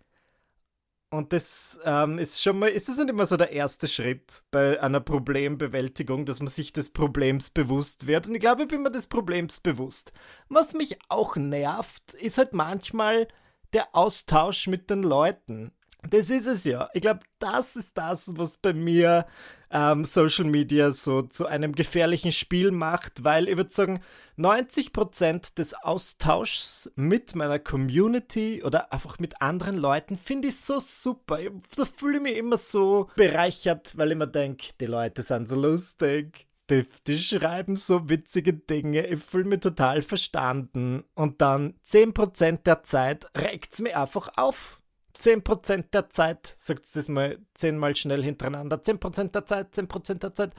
Und 1.12 1.34
das 1.34 1.80
ähm, 1.86 2.20
ist 2.20 2.42
schon 2.42 2.60
mal, 2.60 2.68
ist 2.68 2.88
das 2.88 2.98
nicht 2.98 3.10
immer 3.10 3.26
so 3.26 3.36
der 3.36 3.52
erste 3.52 3.88
Schritt 3.88 4.44
bei 4.52 4.80
einer 4.80 5.00
Problembewältigung, 5.00 6.26
dass 6.26 6.40
man 6.40 6.50
sich 6.50 6.72
des 6.72 6.92
Problems 6.92 7.50
bewusst 7.50 8.06
wird? 8.06 8.28
Und 8.28 8.36
ich 8.36 8.42
glaube, 8.42 8.64
ich 8.64 8.68
bin 8.68 8.84
mir 8.84 8.92
des 8.92 9.08
Problems 9.08 9.60
bewusst. 9.60 10.12
Was 10.50 10.74
mich 10.74 11.00
auch 11.10 11.36
nervt, 11.36 12.14
ist 12.14 12.38
halt 12.38 12.54
manchmal 12.54 13.28
der 13.74 13.96
Austausch 13.96 14.68
mit 14.68 14.92
den 14.92 15.02
Leuten. 15.02 15.72
Das 16.08 16.30
ist 16.30 16.46
es 16.46 16.64
ja. 16.64 16.90
Ich 16.94 17.02
glaube, 17.02 17.20
das 17.40 17.76
ist 17.76 17.98
das, 17.98 18.32
was 18.38 18.58
bei 18.58 18.74
mir 18.74 19.26
ähm, 19.70 20.06
Social 20.06 20.46
Media 20.46 20.92
so 20.92 21.22
zu 21.22 21.46
einem 21.46 21.76
gefährlichen 21.76 22.32
Spiel 22.32 22.72
macht, 22.72 23.24
weil 23.24 23.50
ich 23.50 23.58
würde 23.58 23.70
sagen, 23.70 24.02
90% 24.38 25.56
des 25.56 25.74
Austauschs 25.74 26.90
mit 26.96 27.36
meiner 27.36 27.60
Community 27.60 28.64
oder 28.64 28.94
einfach 28.94 29.20
mit 29.20 29.42
anderen 29.42 29.78
Leuten 29.78 30.18
finde 30.18 30.48
ich 30.48 30.60
so 30.60 30.80
super. 30.80 31.40
Da 31.76 31.86
fühle 31.86 32.18
ich 32.18 32.24
mich 32.24 32.38
immer 32.38 32.58
so 32.58 33.10
bereichert, 33.16 33.98
weil 33.98 34.12
ich 34.12 34.18
mir 34.18 34.28
denke, 34.28 34.68
die 34.80 34.86
Leute 34.86 35.22
sind 35.22 35.50
so 35.50 35.56
lustig. 35.56 36.48
Die, 36.70 36.86
die, 37.08 37.18
schreiben 37.18 37.78
so 37.78 38.10
witzige 38.10 38.54
Dinge, 38.54 39.08
ich 39.08 39.24
fühle 39.24 39.46
mich 39.46 39.62
total 39.62 40.04
verstanden. 40.04 41.04
Und 41.16 41.42
dann 41.42 41.74
10% 41.84 42.62
der 42.62 42.84
Zeit 42.84 43.26
regt 43.36 43.74
es 43.74 43.82
mich 43.82 43.96
einfach 43.96 44.30
auf. 44.38 44.79
10% 45.20 45.92
der 45.92 46.10
Zeit, 46.10 46.54
sagt 46.58 46.86
es 46.86 46.94
das 46.94 47.10
mal 47.10 47.40
zehnmal 47.54 47.96
schnell 47.96 48.24
hintereinander, 48.24 48.78
10% 48.78 49.32
der 49.32 49.46
Zeit, 49.46 49.74
10% 49.74 50.16
der 50.16 50.34
Zeit, 50.34 50.54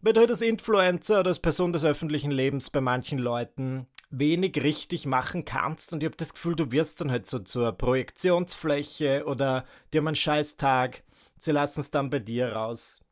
du 0.00 0.20
halt 0.20 0.30
als 0.30 0.42
Influencer 0.42 1.20
oder 1.20 1.28
als 1.28 1.38
Person 1.38 1.72
des 1.72 1.84
öffentlichen 1.84 2.30
Lebens 2.30 2.70
bei 2.70 2.80
manchen 2.80 3.18
Leuten 3.18 3.86
wenig 4.10 4.62
richtig 4.62 5.06
machen 5.06 5.44
kannst 5.44 5.92
und 5.92 6.02
ich 6.02 6.06
habe 6.06 6.16
das 6.16 6.34
Gefühl, 6.34 6.56
du 6.56 6.70
wirst 6.72 7.00
dann 7.00 7.10
halt 7.10 7.26
so 7.26 7.38
zur 7.40 7.72
Projektionsfläche 7.72 9.24
oder 9.26 9.64
die 9.92 9.98
haben 9.98 10.06
einen 10.06 10.16
Scheißtag, 10.16 11.02
sie 11.38 11.52
lassen 11.52 11.80
es 11.80 11.90
dann 11.90 12.10
bei 12.10 12.20
dir 12.20 12.52
raus. 12.52 13.05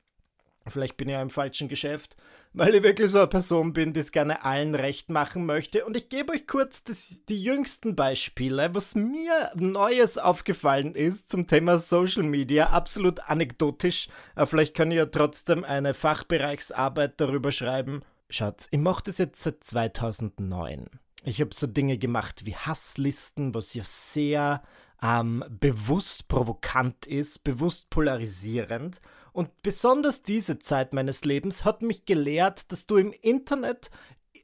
Vielleicht 0.66 0.97
bin 0.97 1.09
ich 1.09 1.12
ja 1.12 1.23
im 1.23 1.30
falschen 1.30 1.68
Geschäft, 1.68 2.16
weil 2.52 2.75
ich 2.75 2.83
wirklich 2.83 3.11
so 3.11 3.18
eine 3.18 3.26
Person 3.26 3.73
bin, 3.73 3.92
die 3.92 4.00
es 4.00 4.12
gerne 4.12 4.44
allen 4.44 4.75
recht 4.75 5.11
machen 5.11 5.47
möchte. 5.47 5.85
Und 5.85 5.97
ich 5.97 6.09
gebe 6.09 6.33
euch 6.33 6.47
kurz 6.47 6.85
das, 6.85 7.23
die 7.28 7.42
jüngsten 7.42 7.97
Beispiele, 7.97 8.75
was 8.75 8.94
mir 8.94 9.50
Neues 9.56 10.18
aufgefallen 10.18 10.94
ist 10.94 11.28
zum 11.28 11.47
Thema 11.47 11.78
Social 11.78 12.23
Media. 12.23 12.71
Absolut 12.71 13.21
anekdotisch, 13.28 14.09
aber 14.35 14.47
vielleicht 14.47 14.75
kann 14.75 14.90
ich 14.90 14.97
ja 14.97 15.06
trotzdem 15.06 15.64
eine 15.64 15.94
Fachbereichsarbeit 15.94 17.21
darüber 17.21 17.52
schreiben. 17.52 18.02
Schaut, 18.30 18.66
ich 18.71 18.80
mache 18.80 19.04
das 19.04 19.18
jetzt 19.18 19.42
seit 19.42 19.62
2009. 19.62 20.88
Ich 21.25 21.40
habe 21.40 21.54
so 21.54 21.66
Dinge 21.66 21.99
gemacht 21.99 22.44
wie 22.44 22.54
Hasslisten, 22.54 23.54
was 23.54 23.75
ja 23.75 23.83
sehr 23.85 24.62
ähm, 25.02 25.44
bewusst 25.49 26.28
provokant 26.28 27.06
ist, 27.06 27.44
bewusst 27.44 27.90
polarisierend. 27.90 29.00
Und 29.34 29.62
besonders 29.62 30.22
diese 30.22 30.60
Zeit 30.60 30.94
meines 30.94 31.24
Lebens 31.24 31.64
hat 31.64 31.82
mich 31.82 32.06
gelehrt, 32.06 32.70
dass 32.70 32.86
du 32.86 32.98
im 32.98 33.12
Internet 33.20 33.90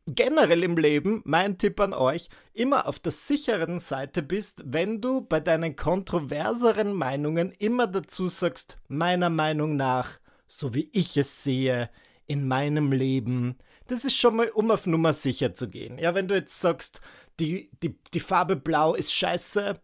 generell 0.04 0.64
im 0.64 0.76
Leben, 0.76 1.23
mein 1.25 1.59
Tipp 1.59 1.78
an 1.78 1.94
euch, 1.94 2.28
immer 2.54 2.88
auf 2.88 2.99
der 2.99 3.12
sicheren 3.12 3.78
Seite 3.78 4.20
bist, 4.20 4.64
wenn 4.66 5.00
du 5.00 5.20
bei 5.20 5.38
deinen 5.38 5.76
kontroverseren 5.76 6.92
Meinungen 6.92 7.52
immer 7.52 7.87
dazu 7.87 8.26
sagst, 8.26 8.78
meiner 8.88 9.30
Meinung 9.30 9.76
nach, 9.76 10.18
so 10.49 10.75
wie 10.75 10.90
ich 10.92 11.16
es 11.16 11.44
sehe, 11.44 11.88
in 12.26 12.49
meinem 12.49 12.90
Leben. 12.90 13.59
Das 13.87 14.04
ist 14.04 14.16
schon 14.16 14.35
mal, 14.35 14.49
um 14.50 14.73
auf 14.73 14.87
Nummer 14.87 15.12
sicher 15.12 15.54
zu 15.54 15.68
gehen. 15.68 15.99
Ja, 15.99 16.16
wenn 16.16 16.26
du 16.26 16.35
jetzt 16.35 16.61
sagst, 16.61 17.00
die, 17.38 17.70
die, 17.80 17.97
die 18.12 18.20
Farbe 18.20 18.56
Blau 18.56 18.94
ist 18.94 19.14
scheiße, 19.14 19.80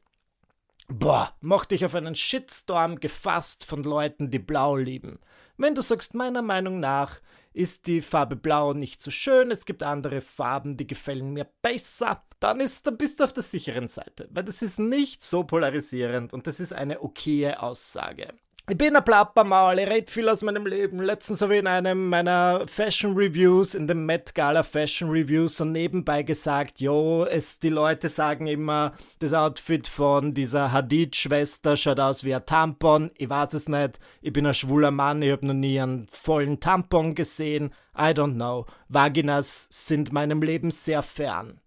Boah, 0.89 1.35
mach 1.41 1.65
dich 1.65 1.85
auf 1.85 1.97
einen 1.97 2.15
Shitstorm 2.15 3.01
gefasst 3.01 3.65
von 3.65 3.83
Leuten, 3.83 4.31
die 4.31 4.39
blau 4.39 4.77
lieben. 4.77 5.19
Wenn 5.57 5.75
du 5.75 5.83
sagst, 5.83 6.15
meiner 6.15 6.43
Meinung 6.43 6.79
nach 6.79 7.21
ist 7.53 7.89
die 7.89 8.03
Farbe 8.03 8.37
blau 8.37 8.73
nicht 8.73 9.01
so 9.01 9.11
schön, 9.11 9.51
es 9.51 9.65
gibt 9.65 9.83
andere 9.83 10.21
Farben, 10.21 10.77
die 10.77 10.87
gefallen 10.87 11.33
mir 11.33 11.49
besser, 11.61 12.23
dann, 12.39 12.61
ist, 12.61 12.87
dann 12.87 12.99
bist 12.99 13.19
du 13.19 13.25
auf 13.25 13.33
der 13.33 13.43
sicheren 13.43 13.89
Seite, 13.89 14.29
weil 14.31 14.45
das 14.45 14.63
ist 14.63 14.79
nicht 14.79 15.25
so 15.25 15.43
polarisierend 15.43 16.33
und 16.33 16.47
das 16.47 16.61
ist 16.61 16.73
eine 16.73 17.03
okaye 17.03 17.61
Aussage. 17.61 18.35
Ich 18.69 18.77
bin 18.77 18.97
ein 18.97 19.05
Plappermaul, 19.05 19.79
ich 19.79 19.89
rede 19.89 20.11
viel 20.11 20.29
aus 20.29 20.43
meinem 20.43 20.67
Leben. 20.67 21.01
Letztens 21.01 21.41
habe 21.41 21.55
ich 21.55 21.61
in 21.61 21.69
einem 21.69 22.09
meiner 22.09 22.67
Fashion 22.67 23.17
Reviews, 23.17 23.77
in 23.77 23.87
dem 23.87 24.07
Met 24.07 24.35
Gala 24.35 24.65
Fashion 24.65 25.09
Reviews, 25.09 25.59
so 25.59 25.65
nebenbei 25.65 26.25
gesagt, 26.25 26.81
jo, 26.81 27.25
die 27.63 27.69
Leute 27.69 28.09
sagen 28.09 28.49
immer, 28.49 28.93
das 29.21 29.35
Outfit 29.35 29.87
von 29.87 30.35
dieser 30.35 30.73
Hadid-Schwester 30.73 31.77
schaut 31.77 32.01
aus 32.01 32.25
wie 32.25 32.35
ein 32.35 32.45
Tampon. 32.45 33.13
Ich 33.19 33.31
weiß 33.31 33.55
es 33.55 33.69
nicht, 33.69 34.01
ich 34.21 34.33
bin 34.33 34.45
ein 34.45 34.53
schwuler 34.53 34.91
Mann, 34.91 35.23
ich 35.23 35.31
habe 35.31 35.47
noch 35.47 35.55
nie 35.55 35.81
einen 35.81 36.09
vollen 36.09 36.59
Tampon 36.59 37.15
gesehen. 37.15 37.73
I 37.97 38.11
don't 38.11 38.35
know. 38.35 38.67
Vaginas 38.89 39.69
sind 39.71 40.13
meinem 40.13 40.43
Leben 40.43 40.73
sehr 40.73 41.03
fern. 41.03 41.61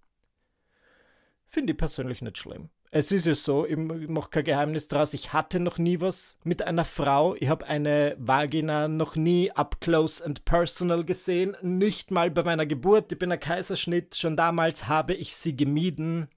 Finde 1.46 1.72
ich 1.72 1.78
persönlich 1.78 2.22
nicht 2.22 2.38
schlimm. 2.38 2.70
Es 2.92 3.12
ist 3.12 3.28
ja 3.28 3.36
so, 3.36 3.68
ich 3.68 3.78
mache 3.78 4.32
kein 4.32 4.46
Geheimnis 4.46 4.88
draus, 4.88 5.14
ich 5.14 5.32
hatte 5.32 5.60
noch 5.60 5.78
nie 5.78 6.02
was 6.02 6.38
mit 6.44 6.64
einer 6.64 6.86
Frau. 6.86 7.36
Ich 7.36 7.48
habe 7.48 7.68
eine 7.68 8.16
Vagina 8.18 8.88
noch 8.88 9.16
nie 9.16 9.52
up 9.52 9.80
close 9.80 10.26
and 10.26 10.44
personal 10.44 11.04
gesehen, 11.04 11.56
nicht 11.62 12.10
mal 12.10 12.32
bei 12.32 12.42
meiner 12.42 12.66
Geburt. 12.66 13.12
Ich 13.12 13.20
bin 13.20 13.32
ein 13.32 13.40
Kaiserschnitt, 13.40 14.16
schon 14.16 14.36
damals 14.36 14.88
habe 14.88 15.14
ich 15.14 15.36
sie 15.36 15.56
gemieden. 15.56 16.30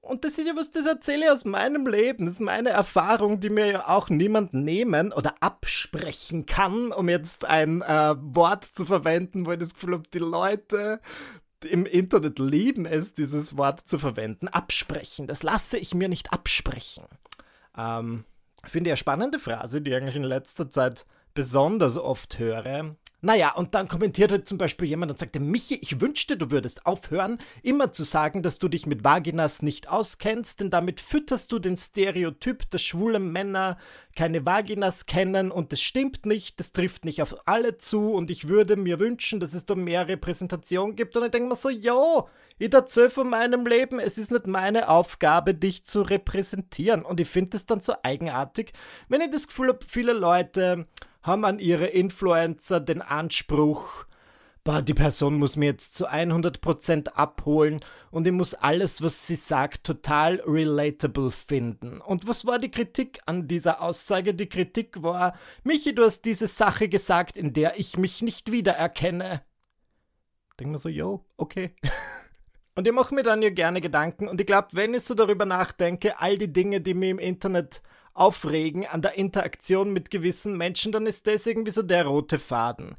Und 0.00 0.24
das 0.24 0.36
ist 0.36 0.48
ja 0.48 0.56
was, 0.56 0.72
das 0.72 0.86
erzähle 0.86 1.26
ich 1.26 1.30
aus 1.30 1.44
meinem 1.44 1.86
Leben. 1.86 2.26
Das 2.26 2.34
ist 2.34 2.40
meine 2.40 2.70
Erfahrung, 2.70 3.38
die 3.38 3.50
mir 3.50 3.66
ja 3.66 3.88
auch 3.88 4.08
niemand 4.08 4.52
nehmen 4.52 5.12
oder 5.12 5.36
absprechen 5.38 6.46
kann, 6.46 6.90
um 6.90 7.08
jetzt 7.08 7.44
ein 7.44 7.82
äh, 7.82 8.16
Wort 8.18 8.64
zu 8.64 8.84
verwenden, 8.84 9.46
wo 9.46 9.52
ich 9.52 9.60
das 9.60 9.74
Gefühl 9.74 9.94
habe, 9.94 10.08
die 10.12 10.18
Leute 10.18 11.00
im 11.64 11.86
Internet 11.86 12.38
lieben 12.38 12.86
es, 12.86 13.14
dieses 13.14 13.56
Wort 13.56 13.80
zu 13.80 13.98
verwenden. 13.98 14.48
Absprechen. 14.48 15.26
Das 15.26 15.42
lasse 15.42 15.78
ich 15.78 15.94
mir 15.94 16.08
nicht 16.08 16.32
absprechen. 16.32 17.04
Ähm, 17.76 18.24
Finde 18.64 18.88
ich 18.88 18.92
eine 18.92 18.96
spannende 18.96 19.38
Phrase, 19.38 19.80
die 19.80 19.90
ich 19.90 19.96
eigentlich 19.96 20.16
in 20.16 20.22
letzter 20.22 20.70
Zeit 20.70 21.04
besonders 21.34 21.98
oft 21.98 22.38
höre. 22.38 22.96
Naja, 23.24 23.54
und 23.54 23.76
dann 23.76 23.86
kommentiert 23.86 24.32
halt 24.32 24.48
zum 24.48 24.58
Beispiel 24.58 24.88
jemand 24.88 25.12
und 25.12 25.18
sagte, 25.18 25.38
Michi, 25.38 25.78
ich 25.80 26.00
wünschte, 26.00 26.36
du 26.36 26.50
würdest 26.50 26.86
aufhören, 26.86 27.38
immer 27.62 27.92
zu 27.92 28.02
sagen, 28.02 28.42
dass 28.42 28.58
du 28.58 28.66
dich 28.66 28.84
mit 28.84 29.04
Vaginas 29.04 29.62
nicht 29.62 29.88
auskennst, 29.88 30.58
denn 30.58 30.70
damit 30.70 31.00
fütterst 31.00 31.52
du 31.52 31.60
den 31.60 31.76
Stereotyp, 31.76 32.68
dass 32.70 32.82
schwule 32.82 33.20
Männer 33.20 33.78
keine 34.16 34.44
Vaginas 34.44 35.06
kennen 35.06 35.52
und 35.52 35.70
das 35.70 35.80
stimmt 35.80 36.26
nicht, 36.26 36.58
das 36.58 36.72
trifft 36.72 37.04
nicht 37.04 37.22
auf 37.22 37.46
alle 37.46 37.78
zu 37.78 38.12
und 38.12 38.28
ich 38.28 38.48
würde 38.48 38.74
mir 38.74 38.98
wünschen, 38.98 39.38
dass 39.38 39.54
es 39.54 39.66
da 39.66 39.76
mehr 39.76 40.08
Repräsentation 40.08 40.96
gibt. 40.96 41.16
Und 41.16 41.24
ich 41.24 41.30
denke 41.30 41.48
mir 41.48 41.54
so, 41.56 41.70
jo, 41.70 42.28
ich 42.58 42.74
erzähle 42.74 43.10
von 43.10 43.30
meinem 43.30 43.66
Leben, 43.66 44.00
es 44.00 44.18
ist 44.18 44.32
nicht 44.32 44.48
meine 44.48 44.88
Aufgabe, 44.88 45.54
dich 45.54 45.84
zu 45.84 46.02
repräsentieren. 46.02 47.04
Und 47.04 47.20
ich 47.20 47.28
finde 47.28 47.56
es 47.56 47.66
dann 47.66 47.80
so 47.80 47.94
eigenartig, 48.02 48.72
wenn 49.08 49.20
ich 49.20 49.30
das 49.30 49.46
Gefühl 49.46 49.68
habe, 49.68 49.86
viele 49.86 50.12
Leute 50.12 50.88
haben 51.22 51.44
an 51.44 51.58
ihre 51.58 51.86
Influencer 51.86 52.80
den 52.80 53.02
Anspruch, 53.02 54.06
boah, 54.64 54.82
die 54.82 54.94
Person 54.94 55.38
muss 55.38 55.56
mir 55.56 55.66
jetzt 55.66 55.94
zu 55.94 56.08
100% 56.08 57.08
abholen 57.08 57.80
und 58.10 58.26
ich 58.26 58.32
muss 58.32 58.54
alles, 58.54 59.02
was 59.02 59.26
sie 59.26 59.34
sagt, 59.34 59.84
total 59.84 60.40
relatable 60.46 61.30
finden. 61.30 62.00
Und 62.00 62.26
was 62.26 62.46
war 62.46 62.58
die 62.58 62.70
Kritik 62.70 63.20
an 63.26 63.48
dieser 63.48 63.80
Aussage? 63.80 64.34
Die 64.34 64.48
Kritik 64.48 65.02
war, 65.02 65.36
Michi, 65.64 65.94
du 65.94 66.04
hast 66.04 66.24
diese 66.24 66.46
Sache 66.46 66.88
gesagt, 66.88 67.36
in 67.36 67.52
der 67.52 67.78
ich 67.78 67.96
mich 67.98 68.22
nicht 68.22 68.52
wiedererkenne. 68.52 69.42
Denk 70.58 70.70
mir 70.70 70.78
so, 70.78 70.88
yo, 70.88 71.24
okay. 71.36 71.74
Und 72.74 72.86
ich 72.86 72.92
mache 72.92 73.14
mir 73.14 73.22
dann 73.22 73.42
ja 73.42 73.50
gerne 73.50 73.82
Gedanken 73.82 74.28
und 74.28 74.40
ich 74.40 74.46
glaube, 74.46 74.68
wenn 74.72 74.94
ich 74.94 75.02
so 75.02 75.12
darüber 75.12 75.44
nachdenke, 75.44 76.18
all 76.20 76.38
die 76.38 76.50
Dinge, 76.50 76.80
die 76.80 76.94
mir 76.94 77.10
im 77.10 77.18
Internet 77.18 77.82
aufregen 78.14 78.86
an 78.86 79.02
der 79.02 79.16
Interaktion 79.16 79.92
mit 79.92 80.10
gewissen 80.10 80.56
Menschen, 80.56 80.92
dann 80.92 81.06
ist 81.06 81.26
das 81.26 81.46
irgendwie 81.46 81.72
so 81.72 81.82
der 81.82 82.06
rote 82.06 82.38
Faden. 82.38 82.96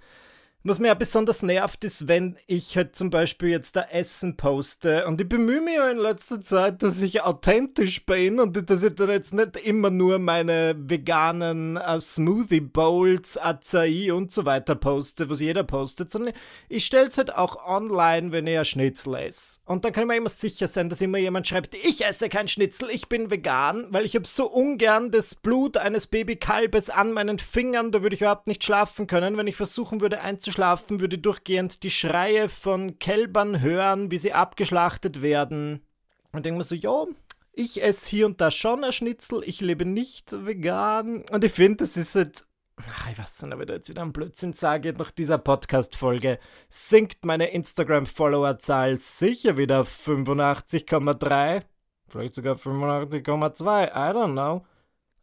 Was 0.66 0.80
mir 0.80 0.88
ja 0.88 0.94
besonders 0.94 1.42
nervt, 1.42 1.84
ist, 1.84 2.08
wenn 2.08 2.38
ich 2.48 2.78
halt 2.78 2.96
zum 2.96 3.10
Beispiel 3.10 3.50
jetzt 3.50 3.76
da 3.76 3.82
Essen 3.82 4.38
poste 4.38 5.06
und 5.06 5.20
ich 5.20 5.28
bemühe 5.28 5.60
mich 5.60 5.76
ja 5.76 5.90
in 5.92 5.98
letzter 5.98 6.40
Zeit, 6.40 6.84
dass 6.84 7.02
ich 7.02 7.22
authentisch 7.22 8.06
bin 8.06 8.40
und 8.40 8.70
dass 8.70 8.82
ich 8.82 8.96
da 8.96 9.04
jetzt 9.10 9.34
nicht 9.34 9.58
immer 9.58 9.90
nur 9.90 10.20
meine 10.20 10.74
veganen 10.78 11.76
uh, 11.76 12.00
Smoothie 12.00 12.62
Bowls, 12.62 13.38
Acai 13.38 14.14
und 14.14 14.32
so 14.32 14.46
weiter 14.46 14.76
poste, 14.76 15.30
was 15.30 15.42
jeder 15.42 15.64
postet, 15.64 16.14
sondern 16.14 16.34
ich 16.70 16.86
stelle 16.86 17.10
es 17.10 17.18
halt 17.18 17.36
auch 17.36 17.68
online, 17.68 18.32
wenn 18.32 18.48
ich 18.48 18.58
ein 18.58 18.64
Schnitzel 18.64 19.16
esse. 19.16 19.60
Und 19.66 19.84
dann 19.84 19.92
kann 19.92 20.04
ich 20.04 20.08
mir 20.08 20.16
immer 20.16 20.30
sicher 20.30 20.70
sein, 20.70 20.88
dass 20.88 21.02
immer 21.02 21.18
jemand 21.18 21.46
schreibt, 21.46 21.76
ich 21.76 22.06
esse 22.06 22.30
kein 22.30 22.48
Schnitzel, 22.48 22.90
ich 22.90 23.10
bin 23.10 23.30
vegan, 23.30 23.88
weil 23.90 24.06
ich 24.06 24.16
habe 24.16 24.26
so 24.26 24.50
ungern 24.50 25.12
das 25.12 25.36
Blut 25.36 25.76
eines 25.76 26.08
Babykalbes 26.08 26.90
an 26.90 27.12
meinen 27.12 27.38
Fingern, 27.38 27.92
da 27.92 28.02
würde 28.02 28.16
ich 28.16 28.22
überhaupt 28.22 28.48
nicht 28.48 28.64
schlafen 28.64 29.08
können, 29.08 29.36
wenn 29.36 29.48
ich 29.48 29.58
versuchen 29.58 30.00
würde 30.00 30.22
einzuschlafen 30.22 30.53
schlafen, 30.54 31.02
würde 31.02 31.18
durchgehend 31.18 31.84
die 31.84 31.92
Schreie 31.92 32.48
von 32.48 33.00
Kälbern 33.00 33.60
hören, 33.60 34.12
wie 34.12 34.18
sie 34.18 34.34
abgeschlachtet 34.34 35.22
werden. 35.22 35.86
Und 36.32 36.46
denke 36.46 36.60
mir 36.60 36.64
so, 36.64 36.76
ja, 36.76 37.06
ich 37.52 37.84
esse 37.84 38.10
hier 38.10 38.26
und 38.26 38.42
da 38.42 38.50
schon 38.50 38.84
ein 38.84 38.92
Schnitzel, 38.92 39.44
ich 39.46 39.62
lebe 39.62 39.86
nicht 39.86 40.32
vegan. 40.46 41.24
Und 41.32 41.44
ich 41.44 41.52
finde, 41.52 41.78
das 41.78 41.98
ist 41.98 42.16
halt. 42.16 42.46
Ach, 42.78 43.12
ich 43.12 43.20
weiß 43.20 43.44
nicht, 43.44 43.54
ob 43.54 43.62
ich 43.62 43.68
da 43.68 43.74
jetzt 43.76 43.90
wieder 43.90 44.02
einen 44.02 44.14
Blödsinn 44.14 44.54
sage, 44.54 44.94
nach 44.94 45.12
dieser 45.12 45.38
Podcast-Folge 45.38 46.40
sinkt 46.70 47.24
meine 47.24 47.52
Instagram-Follower-Zahl 47.52 48.98
sicher 48.98 49.58
wieder 49.58 49.82
85,3, 49.84 51.62
vielleicht 52.10 52.34
sogar 52.34 52.56
85,2, 52.56 53.90
I 53.90 54.16
don't 54.16 54.32
know. 54.32 54.66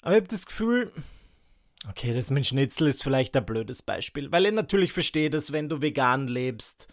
Aber 0.02 0.12
ich 0.12 0.20
habe 0.20 0.28
das 0.28 0.46
Gefühl, 0.46 0.92
Okay, 1.88 2.12
das 2.12 2.30
mit 2.30 2.46
Schnitzel 2.46 2.88
ist 2.88 3.02
vielleicht 3.02 3.36
ein 3.36 3.46
blödes 3.46 3.82
Beispiel, 3.82 4.30
weil 4.30 4.46
ich 4.46 4.52
natürlich 4.52 4.92
verstehe, 4.92 5.30
dass 5.30 5.52
wenn 5.52 5.68
du 5.68 5.80
vegan 5.80 6.28
lebst, 6.28 6.88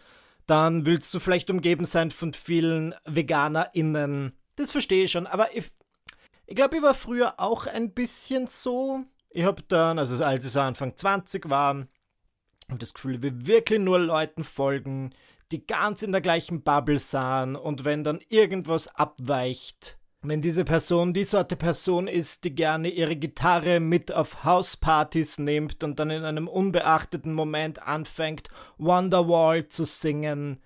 dann 0.46 0.86
willst 0.86 1.12
du 1.12 1.20
vielleicht 1.20 1.50
umgeben 1.50 1.84
sein 1.84 2.10
von 2.10 2.32
vielen 2.32 2.94
VeganerInnen. 3.04 4.32
Das 4.56 4.70
verstehe 4.70 5.04
ich 5.04 5.10
schon, 5.10 5.26
aber 5.26 5.54
ich, 5.54 5.70
ich 6.46 6.56
glaube, 6.56 6.76
ich 6.76 6.82
war 6.82 6.94
früher 6.94 7.38
auch 7.38 7.66
ein 7.66 7.92
bisschen 7.92 8.46
so. 8.46 9.04
Ich 9.30 9.44
habe 9.44 9.62
dann, 9.68 9.98
also 9.98 10.24
als 10.24 10.46
ich 10.46 10.52
so 10.52 10.60
Anfang 10.60 10.96
20 10.96 11.50
war, 11.50 11.86
habe 12.68 12.78
das 12.78 12.94
Gefühl, 12.94 13.16
ich 13.16 13.22
will 13.22 13.46
wirklich 13.46 13.80
nur 13.80 13.98
Leuten 13.98 14.42
folgen, 14.42 15.14
die 15.52 15.66
ganz 15.66 16.02
in 16.02 16.12
der 16.12 16.22
gleichen 16.22 16.62
Bubble 16.62 16.98
sahen 16.98 17.56
und 17.56 17.84
wenn 17.84 18.04
dann 18.04 18.20
irgendwas 18.28 18.88
abweicht, 18.88 19.97
wenn 20.22 20.42
diese 20.42 20.64
Person 20.64 21.12
die 21.12 21.24
Sorte 21.24 21.54
Person 21.54 22.08
ist, 22.08 22.44
die 22.44 22.54
gerne 22.54 22.88
ihre 22.88 23.16
Gitarre 23.16 23.78
mit 23.78 24.12
auf 24.12 24.44
Hauspartys 24.44 25.38
nimmt 25.38 25.84
und 25.84 26.00
dann 26.00 26.10
in 26.10 26.24
einem 26.24 26.48
unbeachteten 26.48 27.32
Moment 27.32 27.82
anfängt, 27.82 28.48
Wonderwall 28.78 29.68
zu 29.68 29.84
singen, 29.84 30.60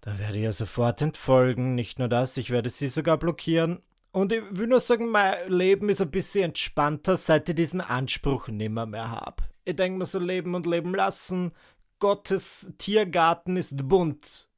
dann 0.00 0.18
werde 0.18 0.38
ich 0.38 0.44
ihr 0.44 0.52
sofort 0.52 1.02
entfolgen. 1.02 1.74
Nicht 1.74 1.98
nur 1.98 2.08
das, 2.08 2.36
ich 2.36 2.50
werde 2.50 2.70
sie 2.70 2.88
sogar 2.88 3.16
blockieren. 3.16 3.80
Und 4.10 4.32
ich 4.32 4.42
will 4.50 4.66
nur 4.66 4.80
sagen, 4.80 5.08
mein 5.10 5.48
Leben 5.48 5.88
ist 5.88 6.00
ein 6.00 6.10
bisschen 6.10 6.44
entspannter, 6.46 7.16
seit 7.16 7.48
ich 7.48 7.54
diesen 7.54 7.80
Anspruch 7.80 8.48
nimmer 8.48 8.86
mehr 8.86 9.10
habe. 9.10 9.44
Ich 9.64 9.76
denke 9.76 9.98
mir 9.98 10.06
so 10.06 10.18
leben 10.18 10.54
und 10.54 10.66
leben 10.66 10.94
lassen. 10.94 11.52
Gottes 11.98 12.72
Tiergarten 12.78 13.56
ist 13.56 13.88
bunt 13.88 14.48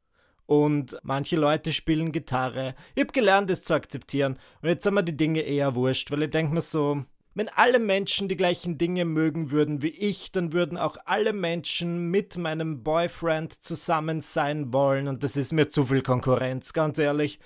und 0.51 0.99
manche 1.05 1.37
Leute 1.37 1.73
spielen 1.73 2.11
Gitarre. 2.11 2.75
Ich 2.97 3.03
habe 3.03 3.13
gelernt, 3.13 3.49
das 3.49 3.63
zu 3.63 3.73
akzeptieren. 3.73 4.37
Und 4.61 4.69
jetzt 4.69 4.83
sind 4.83 4.95
mir 4.95 5.05
die 5.05 5.17
Dinge 5.17 5.43
eher 5.43 5.77
wurscht, 5.77 6.11
weil 6.11 6.25
ich 6.25 6.31
denke 6.31 6.53
mir 6.53 6.61
so, 6.61 7.05
wenn 7.35 7.49
alle 7.51 7.79
Menschen 7.79 8.27
die 8.27 8.37
gleichen 8.37 8.77
Dinge 8.77 9.05
mögen 9.05 9.53
würden 9.53 9.81
wie 9.81 9.91
ich, 9.91 10.33
dann 10.33 10.53
würden 10.53 10.77
auch 10.77 10.97
alle 11.05 11.33
Menschen 11.33 12.11
mit 12.11 12.37
meinem 12.37 12.83
Boyfriend 12.83 13.53
zusammen 13.63 14.21
sein 14.21 14.73
wollen. 14.73 15.07
Und 15.07 15.23
das 15.23 15.37
ist 15.37 15.53
mir 15.53 15.69
zu 15.69 15.85
viel 15.85 16.03
Konkurrenz, 16.03 16.73
ganz 16.73 16.99
ehrlich. 16.99 17.39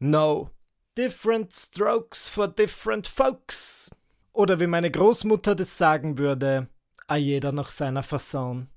No. 0.00 0.50
Different 0.98 1.52
strokes 1.52 2.28
for 2.28 2.48
different 2.48 3.06
folks. 3.06 3.88
Oder 4.32 4.58
wie 4.58 4.66
meine 4.66 4.90
Großmutter 4.90 5.54
das 5.54 5.78
sagen 5.78 6.18
würde, 6.18 6.66
a 7.06 7.14
jeder 7.14 7.52
nach 7.52 7.70
seiner 7.70 8.02
Fasson. 8.02 8.71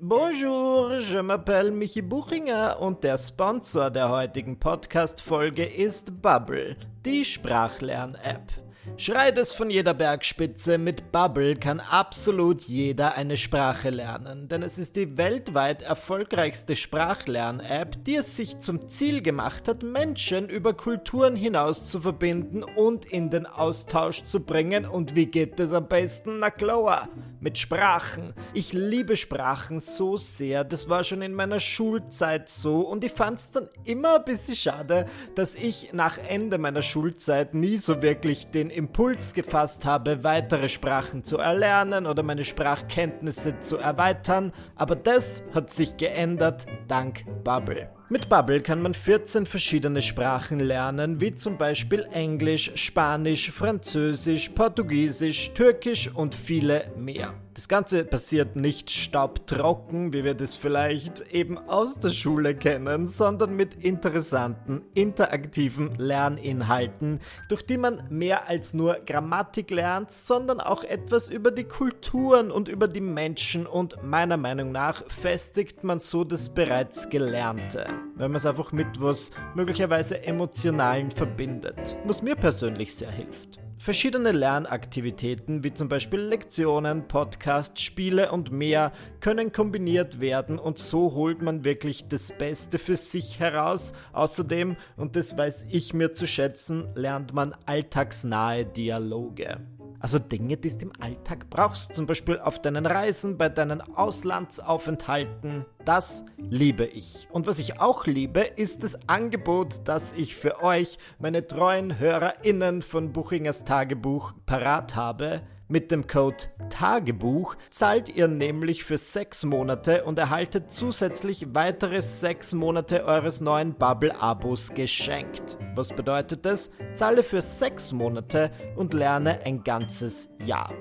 Bonjour, 0.00 0.98
je 0.98 1.18
m'appelle 1.18 1.70
Michi 1.70 2.00
Buchinger 2.00 2.80
und 2.80 3.04
der 3.04 3.18
Sponsor 3.18 3.90
der 3.90 4.08
heutigen 4.08 4.58
Podcast-Folge 4.58 5.64
ist 5.64 6.22
Bubble, 6.22 6.76
die 7.04 7.24
Sprachlern-App. 7.24 8.52
Schreit 8.96 9.38
es 9.38 9.52
von 9.52 9.70
jeder 9.70 9.94
Bergspitze, 9.94 10.76
mit 10.76 11.12
Bubble 11.12 11.54
kann 11.54 11.78
absolut 11.78 12.62
jeder 12.62 13.14
eine 13.14 13.36
Sprache 13.36 13.90
lernen, 13.90 14.48
denn 14.48 14.62
es 14.64 14.76
ist 14.76 14.96
die 14.96 15.16
weltweit 15.16 15.82
erfolgreichste 15.82 16.74
Sprachlern-App, 16.74 18.04
die 18.04 18.16
es 18.16 18.36
sich 18.36 18.58
zum 18.58 18.88
Ziel 18.88 19.22
gemacht 19.22 19.68
hat, 19.68 19.84
Menschen 19.84 20.48
über 20.48 20.74
Kulturen 20.74 21.36
hinaus 21.36 21.86
zu 21.86 22.00
verbinden 22.00 22.64
und 22.64 23.04
in 23.04 23.30
den 23.30 23.46
Austausch 23.46 24.24
zu 24.24 24.40
bringen. 24.40 24.84
Und 24.84 25.14
wie 25.14 25.26
geht 25.26 25.60
es 25.60 25.72
am 25.72 25.86
besten? 25.86 26.40
Na 26.40 26.50
klar, 26.50 27.08
mit 27.38 27.58
Sprachen. 27.58 28.34
Ich 28.52 28.72
liebe 28.72 29.16
Sprachen 29.16 29.78
so 29.78 30.16
sehr, 30.16 30.64
das 30.64 30.88
war 30.88 31.04
schon 31.04 31.22
in 31.22 31.34
meiner 31.34 31.60
Schulzeit 31.60 32.48
so 32.48 32.80
und 32.80 33.04
ich 33.04 33.12
fand 33.12 33.38
es 33.38 33.52
dann 33.52 33.68
immer 33.84 34.16
ein 34.16 34.24
bisschen 34.24 34.56
schade, 34.56 35.06
dass 35.34 35.54
ich 35.54 35.92
nach 35.92 36.18
Ende 36.18 36.58
meiner 36.58 36.82
Schulzeit 36.82 37.54
nie 37.54 37.76
so 37.76 38.02
wirklich 38.02 38.46
den 38.46 38.71
Impuls 38.72 39.34
gefasst 39.34 39.84
habe, 39.84 40.24
weitere 40.24 40.68
Sprachen 40.68 41.24
zu 41.24 41.38
erlernen 41.38 42.06
oder 42.06 42.22
meine 42.22 42.44
Sprachkenntnisse 42.44 43.60
zu 43.60 43.76
erweitern, 43.76 44.52
aber 44.76 44.96
das 44.96 45.42
hat 45.54 45.70
sich 45.70 45.96
geändert 45.96 46.66
dank 46.88 47.24
Bubble. 47.44 47.90
Mit 48.08 48.28
Bubble 48.28 48.60
kann 48.60 48.82
man 48.82 48.92
14 48.92 49.46
verschiedene 49.46 50.02
Sprachen 50.02 50.60
lernen, 50.60 51.20
wie 51.20 51.34
zum 51.34 51.56
Beispiel 51.56 52.06
Englisch, 52.12 52.72
Spanisch, 52.74 53.50
Französisch, 53.50 54.50
Portugiesisch, 54.50 55.52
Türkisch 55.54 56.14
und 56.14 56.34
viele 56.34 56.92
mehr. 56.96 57.34
Das 57.54 57.68
Ganze 57.68 58.04
passiert 58.04 58.56
nicht 58.56 58.90
staubtrocken, 58.90 60.14
wie 60.14 60.24
wir 60.24 60.32
das 60.32 60.56
vielleicht 60.56 61.20
eben 61.32 61.58
aus 61.58 61.98
der 61.98 62.08
Schule 62.08 62.54
kennen, 62.54 63.06
sondern 63.06 63.54
mit 63.54 63.74
interessanten, 63.74 64.80
interaktiven 64.94 65.94
Lerninhalten, 65.96 67.20
durch 67.50 67.66
die 67.66 67.76
man 67.76 68.04
mehr 68.08 68.48
als 68.48 68.72
nur 68.72 69.00
Grammatik 69.06 69.70
lernt, 69.70 70.10
sondern 70.10 70.60
auch 70.60 70.82
etwas 70.82 71.28
über 71.28 71.50
die 71.50 71.64
Kulturen 71.64 72.50
und 72.50 72.68
über 72.68 72.88
die 72.88 73.02
Menschen 73.02 73.66
und 73.66 74.02
meiner 74.02 74.38
Meinung 74.38 74.72
nach 74.72 75.04
festigt 75.10 75.84
man 75.84 76.00
so 76.00 76.24
das 76.24 76.54
bereits 76.54 77.10
Gelernte, 77.10 77.86
wenn 78.16 78.30
man 78.30 78.36
es 78.36 78.46
einfach 78.46 78.72
mit 78.72 78.98
was 78.98 79.30
möglicherweise 79.54 80.24
Emotionalen 80.24 81.10
verbindet, 81.10 81.98
was 82.06 82.22
mir 82.22 82.34
persönlich 82.34 82.94
sehr 82.94 83.10
hilft. 83.10 83.60
Verschiedene 83.82 84.30
Lernaktivitäten 84.30 85.64
wie 85.64 85.74
zum 85.74 85.88
Beispiel 85.88 86.20
Lektionen, 86.20 87.08
Podcasts, 87.08 87.82
Spiele 87.82 88.30
und 88.30 88.52
mehr 88.52 88.92
können 89.18 89.50
kombiniert 89.50 90.20
werden 90.20 90.60
und 90.60 90.78
so 90.78 91.14
holt 91.14 91.42
man 91.42 91.64
wirklich 91.64 92.06
das 92.06 92.30
Beste 92.30 92.78
für 92.78 92.96
sich 92.96 93.40
heraus. 93.40 93.92
Außerdem, 94.12 94.76
und 94.96 95.16
das 95.16 95.36
weiß 95.36 95.66
ich 95.68 95.94
mir 95.94 96.12
zu 96.12 96.28
schätzen, 96.28 96.90
lernt 96.94 97.34
man 97.34 97.56
alltagsnahe 97.66 98.64
Dialoge. 98.66 99.58
Also 100.02 100.18
Dinge, 100.18 100.56
die 100.56 100.76
du 100.76 100.86
im 100.86 100.92
Alltag 100.98 101.48
brauchst, 101.48 101.94
zum 101.94 102.06
Beispiel 102.06 102.40
auf 102.40 102.60
deinen 102.60 102.86
Reisen, 102.86 103.38
bei 103.38 103.48
deinen 103.48 103.80
Auslandsaufenthalten. 103.80 105.64
Das 105.84 106.24
liebe 106.38 106.84
ich. 106.84 107.28
Und 107.30 107.46
was 107.46 107.60
ich 107.60 107.78
auch 107.80 108.06
liebe, 108.06 108.40
ist 108.40 108.82
das 108.82 108.98
Angebot, 109.08 109.82
das 109.84 110.12
ich 110.14 110.34
für 110.34 110.60
euch, 110.60 110.98
meine 111.20 111.46
treuen 111.46 112.00
HörerInnen 112.00 112.82
von 112.82 113.12
Buchingers 113.12 113.64
Tagebuch, 113.64 114.32
parat 114.44 114.96
habe. 114.96 115.42
Mit 115.72 115.90
dem 115.90 116.06
Code 116.06 116.36
Tagebuch 116.68 117.56
zahlt 117.70 118.14
ihr 118.14 118.28
nämlich 118.28 118.84
für 118.84 118.98
sechs 118.98 119.42
Monate 119.42 120.04
und 120.04 120.18
erhaltet 120.18 120.70
zusätzlich 120.70 121.54
weitere 121.54 122.02
sechs 122.02 122.52
Monate 122.52 123.06
eures 123.06 123.40
neuen 123.40 123.72
Bubble-Abos 123.72 124.74
geschenkt. 124.74 125.56
Was 125.74 125.94
bedeutet 125.94 126.44
das? 126.44 126.72
Zahle 126.92 127.22
für 127.22 127.40
sechs 127.40 127.90
Monate 127.90 128.50
und 128.76 128.92
lerne 128.92 129.40
ein 129.46 129.64
ganzes 129.64 130.28
Jahr. 130.44 130.74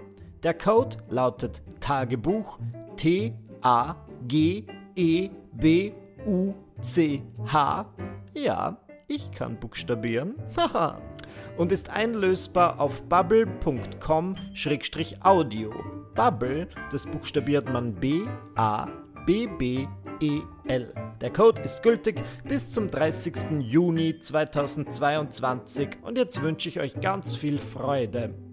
Der 0.43 0.56
Code 0.56 0.97
lautet 1.08 1.62
Tagebuch 1.80 2.60
T 2.97 3.34
A 3.62 3.95
G 4.27 4.65
E 4.95 5.30
B 5.54 5.93
U 6.25 6.54
C 6.82 7.23
H. 7.45 7.86
Ja, 8.34 8.77
ich 9.08 9.32
kann 9.32 9.58
buchstabieren. 9.58 10.36
Haha 10.58 10.99
und 11.58 11.72
ist 11.72 11.89
einlösbar 11.89 12.80
auf 12.80 13.02
bubble.com-audio. 13.04 15.74
Bubble, 16.15 16.67
das 16.91 17.06
buchstabiert 17.06 17.72
man 17.72 17.94
B-A-B-B-E-L. 17.94 18.28
Der 21.22 21.32
Code 21.32 21.62
ist 21.62 21.84
gültig 21.84 22.22
bis 22.48 22.72
zum 22.72 22.91
30. 22.91 23.62
Juni 23.62 24.20
2022 24.20 25.89
und 26.02 26.17
jetzt 26.17 26.41
wünsche 26.41 26.70
ich 26.70 26.80
euch 26.80 27.00
ganz 27.00 27.36
viel 27.36 27.58
Freude. 27.58 28.51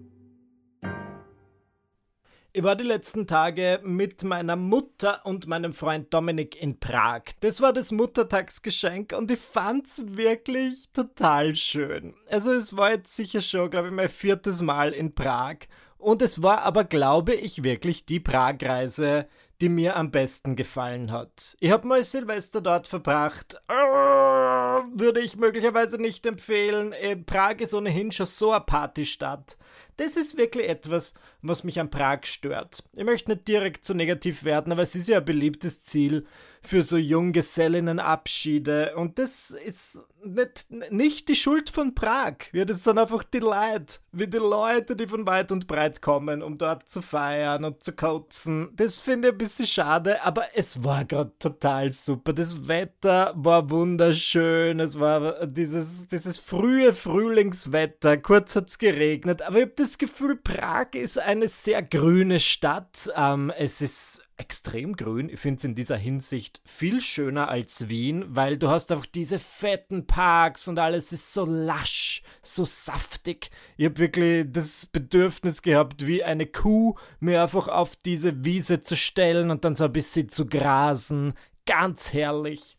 Ich 2.51 2.63
war 2.63 2.75
die 2.75 2.83
letzten 2.83 3.27
Tage 3.27 3.79
mit 3.83 4.23
meiner 4.23 4.55
Mutter 4.55 5.23
und 5.23 5.45
meinem 5.45 5.71
Freund 5.71 6.11
Dominik 6.11 6.59
in 6.59 6.79
Prag. 6.79 7.21
Das 7.41 7.61
war 7.61 7.73
das 7.73 7.91
Muttertagsgeschenk 7.91 9.13
und 9.15 9.29
ich 9.29 9.37
fand's 9.37 10.01
wirklich 10.03 10.89
total 10.91 11.55
schön. 11.55 12.15
Also 12.27 12.51
es 12.51 12.75
war 12.75 12.89
jetzt 12.89 13.15
sicher 13.15 13.41
schon, 13.41 13.69
glaube 13.69 13.89
ich, 13.89 13.93
mein 13.93 14.09
viertes 14.09 14.63
Mal 14.63 14.93
in 14.93 15.13
Prag. 15.13 15.57
Und 15.99 16.23
es 16.23 16.41
war 16.41 16.63
aber, 16.63 16.85
glaube 16.85 17.35
ich, 17.35 17.61
wirklich 17.61 18.05
die 18.05 18.19
Pragreise, 18.19 19.27
die 19.61 19.69
mir 19.69 19.95
am 19.95 20.09
besten 20.09 20.55
gefallen 20.55 21.11
hat. 21.11 21.55
Ich 21.59 21.69
habe 21.69 21.87
mal 21.87 22.03
Silvester 22.03 22.61
dort 22.61 22.87
verbracht. 22.87 23.61
würde 23.67 25.19
ich 25.19 25.35
möglicherweise 25.35 26.01
nicht 26.01 26.25
empfehlen. 26.25 26.93
Äh, 26.93 27.15
Prag 27.15 27.57
ist 27.59 27.75
ohnehin 27.75 28.11
schon 28.11 28.25
so 28.25 28.51
eine 28.51 28.61
Partystadt. 28.61 29.57
Das 29.99 30.15
ist 30.15 30.37
wirklich 30.37 30.69
etwas, 30.69 31.13
was 31.41 31.65
mich 31.65 31.77
an 31.77 31.89
Prag 31.89 32.19
stört. 32.23 32.83
Ich 32.93 33.03
möchte 33.03 33.31
nicht 33.31 33.49
direkt 33.49 33.83
zu 33.83 33.93
negativ 33.93 34.45
werden, 34.45 34.71
aber 34.71 34.81
es 34.81 34.95
ist 34.95 35.09
ja 35.09 35.17
ein 35.17 35.25
beliebtes 35.25 35.83
Ziel 35.83 36.25
für 36.61 36.83
so 36.83 36.97
Junggesellinnenabschiede. 36.97 38.95
Und 38.95 39.17
das 39.19 39.51
ist 39.51 39.99
nicht, 40.23 40.67
nicht 40.91 41.29
die 41.29 41.35
Schuld 41.35 41.69
von 41.69 41.95
Prag. 41.95 42.35
Ja, 42.51 42.65
das 42.65 42.83
sind 42.83 42.97
einfach 42.97 43.23
die 43.23 43.39
Leute, 43.39 43.99
wie 44.11 44.27
die 44.27 44.37
Leute, 44.37 44.95
die 44.95 45.07
von 45.07 45.25
weit 45.25 45.51
und 45.51 45.67
breit 45.67 46.01
kommen, 46.01 46.43
um 46.43 46.57
dort 46.57 46.89
zu 46.89 47.01
feiern 47.01 47.63
und 47.63 47.83
zu 47.83 47.93
kotzen. 47.93 48.69
Das 48.75 48.99
finde 48.99 49.29
ich 49.29 49.33
ein 49.35 49.37
bisschen 49.37 49.67
schade, 49.67 50.21
aber 50.23 50.45
es 50.53 50.83
war 50.83 51.05
gerade 51.05 51.31
total 51.39 51.93
super. 51.93 52.33
Das 52.33 52.67
Wetter 52.67 53.33
war 53.35 53.69
wunderschön. 53.69 54.79
Es 54.79 54.99
war 54.99 55.47
dieses, 55.47 56.07
dieses 56.07 56.37
frühe 56.37 56.93
Frühlingswetter. 56.93 58.17
Kurz 58.17 58.55
hat 58.55 58.67
es 58.67 58.77
geregnet, 58.77 59.41
aber 59.41 59.57
ich 59.57 59.63
habe 59.63 59.73
das 59.77 59.88
Gefühl, 59.97 60.35
Prag 60.35 60.93
ist 60.93 61.17
eine 61.17 61.47
sehr 61.47 61.81
grüne 61.81 62.39
Stadt. 62.39 63.09
Ähm, 63.15 63.51
es 63.57 63.81
ist 63.81 64.21
extrem 64.37 64.95
grün. 64.95 65.29
Ich 65.29 65.39
finde 65.39 65.57
es 65.57 65.63
in 65.65 65.75
dieser 65.75 65.97
Hinsicht 65.97 66.61
viel 66.65 67.01
schöner 67.01 67.49
als 67.49 67.89
Wien, 67.89 68.25
weil 68.29 68.57
du 68.57 68.69
hast 68.69 68.91
einfach 68.91 69.05
diese 69.05 69.39
fetten 69.39 70.07
Parks 70.07 70.67
und 70.67 70.79
alles 70.79 71.11
ist 71.11 71.33
so 71.33 71.45
lasch, 71.45 72.23
so 72.41 72.63
saftig. 72.63 73.51
Ich 73.77 73.85
habe 73.85 73.97
wirklich 73.97 74.45
das 74.49 74.85
Bedürfnis 74.85 75.61
gehabt, 75.61 76.07
wie 76.07 76.23
eine 76.23 76.45
Kuh 76.45 76.95
mir 77.19 77.43
einfach 77.43 77.67
auf 77.67 77.95
diese 77.97 78.45
Wiese 78.45 78.81
zu 78.81 78.95
stellen 78.95 79.51
und 79.51 79.65
dann 79.65 79.75
so 79.75 79.85
ein 79.85 79.93
bisschen 79.93 80.29
zu 80.29 80.45
grasen. 80.45 81.33
Ganz 81.65 82.13
herrlich. 82.13 82.77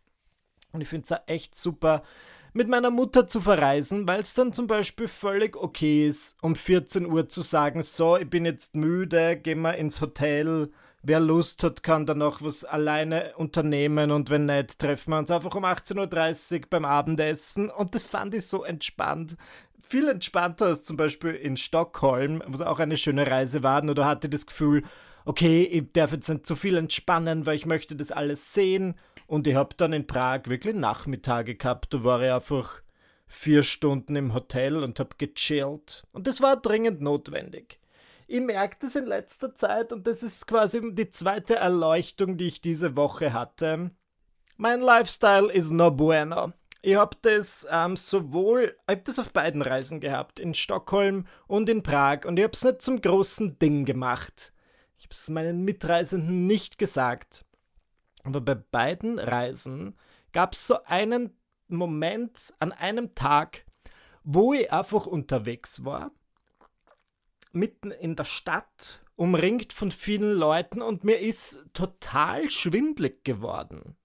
Und 0.72 0.80
ich 0.80 0.88
finde 0.88 1.06
es 1.10 1.20
echt 1.26 1.56
super, 1.56 2.02
mit 2.52 2.68
meiner 2.68 2.90
Mutter 2.90 3.26
zu 3.26 3.40
verreisen, 3.40 4.06
weil 4.08 4.20
es 4.20 4.34
dann 4.34 4.52
zum 4.52 4.66
Beispiel 4.66 5.08
völlig 5.08 5.56
okay 5.56 6.06
ist, 6.06 6.36
um 6.42 6.54
14 6.54 7.06
Uhr 7.06 7.28
zu 7.28 7.42
sagen, 7.42 7.82
so, 7.82 8.16
ich 8.16 8.28
bin 8.28 8.44
jetzt 8.44 8.76
müde, 8.76 9.36
gehen 9.36 9.60
wir 9.62 9.76
ins 9.76 10.00
Hotel 10.00 10.70
wer 11.02 11.20
Lust 11.20 11.62
hat, 11.62 11.82
kann 11.82 12.06
dann 12.06 12.18
noch 12.18 12.42
was 12.42 12.64
alleine 12.64 13.32
unternehmen 13.36 14.10
und 14.10 14.30
wenn 14.30 14.46
nicht, 14.46 14.78
treffen 14.78 15.10
wir 15.10 15.18
uns 15.18 15.30
einfach 15.30 15.54
um 15.54 15.64
18.30 15.64 16.54
Uhr 16.54 16.66
beim 16.68 16.84
Abendessen 16.84 17.70
und 17.70 17.94
das 17.94 18.06
fand 18.06 18.34
ich 18.34 18.46
so 18.46 18.64
entspannt. 18.64 19.36
Viel 19.86 20.08
entspannter 20.08 20.66
als 20.66 20.84
zum 20.84 20.96
Beispiel 20.96 21.34
in 21.34 21.56
Stockholm, 21.56 22.42
was 22.46 22.60
auch 22.60 22.78
eine 22.78 22.96
schöne 22.96 23.26
Reise 23.26 23.62
war, 23.62 23.82
nur 23.82 23.94
da 23.94 24.04
hatte 24.04 24.26
ich 24.26 24.32
das 24.32 24.46
Gefühl, 24.46 24.82
okay, 25.24 25.62
ich 25.62 25.92
darf 25.92 26.12
jetzt 26.12 26.28
nicht 26.28 26.46
zu 26.46 26.56
viel 26.56 26.76
entspannen, 26.76 27.46
weil 27.46 27.56
ich 27.56 27.66
möchte 27.66 27.96
das 27.96 28.12
alles 28.12 28.54
sehen 28.54 28.94
und 29.26 29.46
ich 29.46 29.54
habe 29.54 29.74
dann 29.76 29.92
in 29.92 30.06
Prag 30.06 30.42
wirklich 30.46 30.74
Nachmittage 30.74 31.54
gehabt, 31.54 31.94
da 31.94 32.04
war 32.04 32.22
ich 32.22 32.32
einfach 32.32 32.82
vier 33.26 33.62
Stunden 33.62 34.16
im 34.16 34.34
Hotel 34.34 34.82
und 34.82 34.98
habe 34.98 35.16
gechillt 35.18 36.02
und 36.12 36.26
das 36.26 36.40
war 36.40 36.56
dringend 36.56 37.00
notwendig 37.00 37.80
ich 38.30 38.40
merke 38.40 38.76
das 38.80 38.94
in 38.94 39.06
letzter 39.06 39.54
Zeit 39.56 39.92
und 39.92 40.06
das 40.06 40.22
ist 40.22 40.46
quasi 40.46 40.80
die 40.94 41.10
zweite 41.10 41.56
Erleuchtung, 41.56 42.36
die 42.36 42.46
ich 42.46 42.60
diese 42.60 42.94
Woche 42.94 43.32
hatte. 43.32 43.90
Mein 44.56 44.80
Lifestyle 44.80 45.52
ist 45.52 45.72
no 45.72 45.90
bueno. 45.90 46.52
Ich 46.80 46.94
habe 46.94 47.16
das 47.22 47.66
ähm, 47.70 47.96
sowohl, 47.96 48.76
ich 48.82 48.88
habe 48.88 49.02
das 49.04 49.18
auf 49.18 49.32
beiden 49.32 49.62
Reisen 49.62 49.98
gehabt, 49.98 50.38
in 50.38 50.54
Stockholm 50.54 51.26
und 51.48 51.68
in 51.68 51.82
Prag 51.82 52.24
und 52.24 52.38
ich 52.38 52.44
habe 52.44 52.52
es 52.54 52.62
nicht 52.62 52.82
zum 52.82 53.02
großen 53.02 53.58
Ding 53.58 53.84
gemacht. 53.84 54.52
Ich 55.00 55.06
habe 55.06 55.12
es 55.12 55.28
meinen 55.28 55.64
Mitreisenden 55.64 56.46
nicht 56.46 56.78
gesagt. 56.78 57.44
Aber 58.22 58.40
bei 58.40 58.54
beiden 58.54 59.18
Reisen 59.18 59.98
gab 60.32 60.52
es 60.52 60.68
so 60.68 60.84
einen 60.84 61.36
Moment 61.66 62.54
an 62.60 62.70
einem 62.70 63.16
Tag, 63.16 63.64
wo 64.22 64.54
ich 64.54 64.72
einfach 64.72 65.06
unterwegs 65.06 65.84
war 65.84 66.12
mitten 67.52 67.90
in 67.90 68.16
der 68.16 68.24
Stadt, 68.24 69.02
umringt 69.16 69.72
von 69.72 69.90
vielen 69.90 70.32
Leuten 70.32 70.82
und 70.82 71.04
mir 71.04 71.18
ist 71.18 71.64
total 71.72 72.50
schwindlig 72.50 73.24
geworden. 73.24 73.96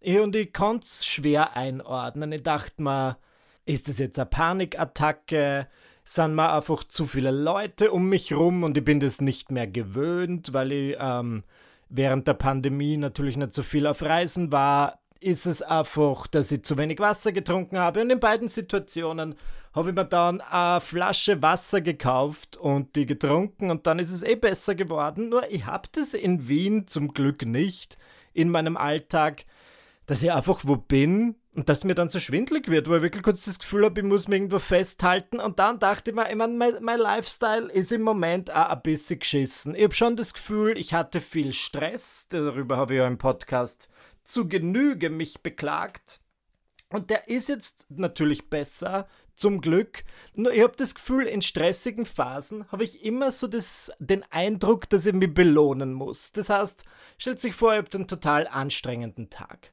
Ich 0.00 0.18
und 0.18 0.34
ich 0.34 0.52
konnte 0.52 0.84
es 0.84 1.06
schwer 1.06 1.56
einordnen. 1.56 2.32
Ich 2.32 2.42
dachte 2.42 2.82
mir, 2.82 3.18
ist 3.64 3.88
das 3.88 3.98
jetzt 3.98 4.18
eine 4.18 4.26
Panikattacke? 4.26 5.68
Sind 6.04 6.34
mir 6.34 6.52
einfach 6.52 6.84
zu 6.84 7.06
viele 7.06 7.30
Leute 7.30 7.92
um 7.92 8.08
mich 8.08 8.32
rum 8.32 8.64
und 8.64 8.76
ich 8.76 8.84
bin 8.84 9.00
das 9.00 9.20
nicht 9.20 9.50
mehr 9.50 9.66
gewöhnt, 9.66 10.52
weil 10.52 10.72
ich 10.72 10.96
ähm, 10.98 11.44
während 11.88 12.26
der 12.26 12.34
Pandemie 12.34 12.96
natürlich 12.96 13.36
nicht 13.36 13.52
so 13.52 13.62
viel 13.62 13.86
auf 13.86 14.02
Reisen 14.02 14.50
war. 14.50 14.98
Ist 15.20 15.46
es 15.46 15.62
einfach, 15.62 16.26
dass 16.26 16.50
ich 16.50 16.64
zu 16.64 16.76
wenig 16.78 16.98
Wasser 16.98 17.30
getrunken 17.30 17.78
habe? 17.78 18.00
Und 18.00 18.10
in 18.10 18.18
beiden 18.18 18.48
Situationen 18.48 19.36
habe 19.72 19.90
ich 19.90 19.94
mir 19.94 20.04
dann 20.04 20.40
eine 20.40 20.80
Flasche 20.80 21.40
Wasser 21.40 21.80
gekauft 21.80 22.56
und 22.56 22.96
die 22.96 23.06
getrunken 23.06 23.70
und 23.70 23.86
dann 23.86 24.00
ist 24.00 24.10
es 24.10 24.22
eh 24.22 24.34
besser 24.34 24.74
geworden. 24.74 25.28
Nur 25.28 25.48
ich 25.50 25.64
habe 25.66 25.88
das 25.92 26.14
in 26.14 26.48
Wien 26.48 26.88
zum 26.88 27.14
Glück 27.14 27.46
nicht 27.46 27.96
in 28.32 28.48
meinem 28.48 28.76
Alltag, 28.76 29.44
dass 30.06 30.22
ich 30.22 30.32
einfach 30.32 30.60
wo 30.64 30.76
bin 30.76 31.36
und 31.54 31.68
dass 31.68 31.84
mir 31.84 31.94
dann 31.94 32.08
so 32.08 32.18
schwindlig 32.18 32.68
wird, 32.68 32.88
wo 32.88 32.96
ich 32.96 33.02
wirklich 33.02 33.22
kurz 33.22 33.44
das 33.44 33.58
Gefühl 33.58 33.84
habe, 33.84 34.00
ich 34.00 34.06
muss 34.06 34.26
mich 34.26 34.38
irgendwo 34.38 34.58
festhalten. 34.58 35.38
Und 35.38 35.58
dann 35.58 35.78
dachte 35.78 36.10
ich 36.10 36.16
mir, 36.16 36.30
ich 36.30 36.36
meine, 36.36 36.54
mein, 36.54 36.82
mein 36.82 36.98
Lifestyle 36.98 37.70
ist 37.70 37.92
im 37.92 38.02
Moment 38.02 38.50
auch 38.50 38.70
ein 38.70 38.82
bisschen 38.82 39.18
geschissen. 39.18 39.74
Ich 39.74 39.84
habe 39.84 39.94
schon 39.94 40.16
das 40.16 40.32
Gefühl, 40.32 40.78
ich 40.78 40.94
hatte 40.94 41.20
viel 41.20 41.52
Stress, 41.52 42.28
darüber 42.30 42.78
habe 42.78 42.94
ich 42.94 42.98
ja 42.98 43.06
im 43.06 43.18
Podcast 43.18 43.90
zu 44.22 44.48
Genüge 44.48 45.10
mich 45.10 45.42
beklagt. 45.42 46.20
Und 46.88 47.10
der 47.10 47.28
ist 47.28 47.48
jetzt 47.48 47.86
natürlich 47.90 48.48
besser, 48.48 49.08
zum 49.34 49.60
Glück. 49.60 50.04
Nur 50.34 50.52
ich 50.52 50.62
habe 50.62 50.76
das 50.76 50.94
Gefühl, 50.94 51.24
in 51.24 51.42
stressigen 51.42 52.06
Phasen 52.06 52.70
habe 52.70 52.84
ich 52.84 53.04
immer 53.04 53.32
so 53.32 53.46
das, 53.46 53.90
den 53.98 54.24
Eindruck, 54.30 54.88
dass 54.88 55.06
ich 55.06 55.14
mich 55.14 55.32
belohnen 55.32 55.94
muss. 55.94 56.32
Das 56.32 56.48
heißt, 56.48 56.84
stellt 57.18 57.40
sich 57.40 57.54
vor, 57.54 57.72
ihr 57.72 57.78
habt 57.78 57.94
einen 57.94 58.08
total 58.08 58.46
anstrengenden 58.46 59.30
Tag, 59.30 59.72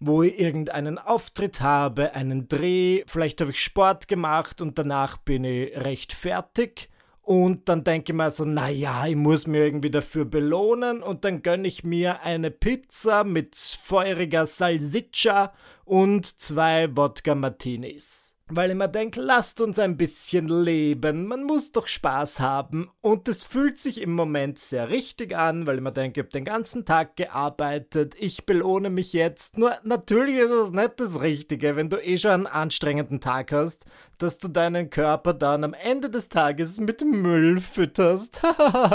wo 0.00 0.22
ich 0.22 0.40
irgendeinen 0.40 0.98
Auftritt 0.98 1.60
habe, 1.60 2.14
einen 2.14 2.48
Dreh, 2.48 3.04
vielleicht 3.06 3.40
habe 3.40 3.50
ich 3.50 3.62
Sport 3.62 4.08
gemacht 4.08 4.60
und 4.60 4.78
danach 4.78 5.18
bin 5.18 5.44
ich 5.44 5.76
recht 5.76 6.12
fertig. 6.12 6.88
Und 7.22 7.68
dann 7.68 7.84
denke 7.84 8.12
ich 8.12 8.16
mir 8.16 8.30
so, 8.30 8.44
naja, 8.44 9.06
ich 9.06 9.14
muss 9.14 9.46
mir 9.46 9.64
irgendwie 9.64 9.90
dafür 9.90 10.24
belohnen 10.24 11.02
und 11.02 11.24
dann 11.24 11.42
gönne 11.42 11.68
ich 11.68 11.84
mir 11.84 12.22
eine 12.22 12.50
Pizza 12.50 13.22
mit 13.22 13.54
feuriger 13.54 14.46
Salsiccia 14.46 15.52
und 15.84 16.26
zwei 16.26 16.88
Wodka 16.96 17.36
Martinis 17.36 18.29
weil 18.50 18.70
ich 18.70 18.76
mir 18.76 18.88
denke, 18.88 19.20
lasst 19.20 19.60
uns 19.60 19.78
ein 19.78 19.96
bisschen 19.96 20.48
leben, 20.48 21.26
man 21.26 21.44
muss 21.44 21.72
doch 21.72 21.86
Spaß 21.86 22.40
haben. 22.40 22.90
Und 23.00 23.28
es 23.28 23.44
fühlt 23.44 23.78
sich 23.78 24.00
im 24.00 24.14
Moment 24.14 24.58
sehr 24.58 24.90
richtig 24.90 25.36
an, 25.36 25.66
weil 25.66 25.76
ich 25.76 25.82
mir 25.82 25.92
denke, 25.92 26.20
ich 26.20 26.24
habe 26.24 26.32
den 26.32 26.44
ganzen 26.44 26.84
Tag 26.84 27.16
gearbeitet, 27.16 28.14
ich 28.18 28.46
belohne 28.46 28.90
mich 28.90 29.12
jetzt, 29.12 29.56
nur 29.56 29.76
natürlich 29.84 30.36
ist 30.36 30.50
es 30.50 30.70
nicht 30.72 30.98
das 30.98 31.20
Richtige, 31.20 31.76
wenn 31.76 31.90
du 31.90 31.96
eh 31.96 32.16
schon 32.16 32.32
einen 32.32 32.46
anstrengenden 32.46 33.20
Tag 33.20 33.52
hast, 33.52 33.86
dass 34.18 34.38
du 34.38 34.48
deinen 34.48 34.90
Körper 34.90 35.32
dann 35.32 35.64
am 35.64 35.74
Ende 35.74 36.10
des 36.10 36.28
Tages 36.28 36.80
mit 36.80 37.04
Müll 37.04 37.60
fütterst, 37.60 38.42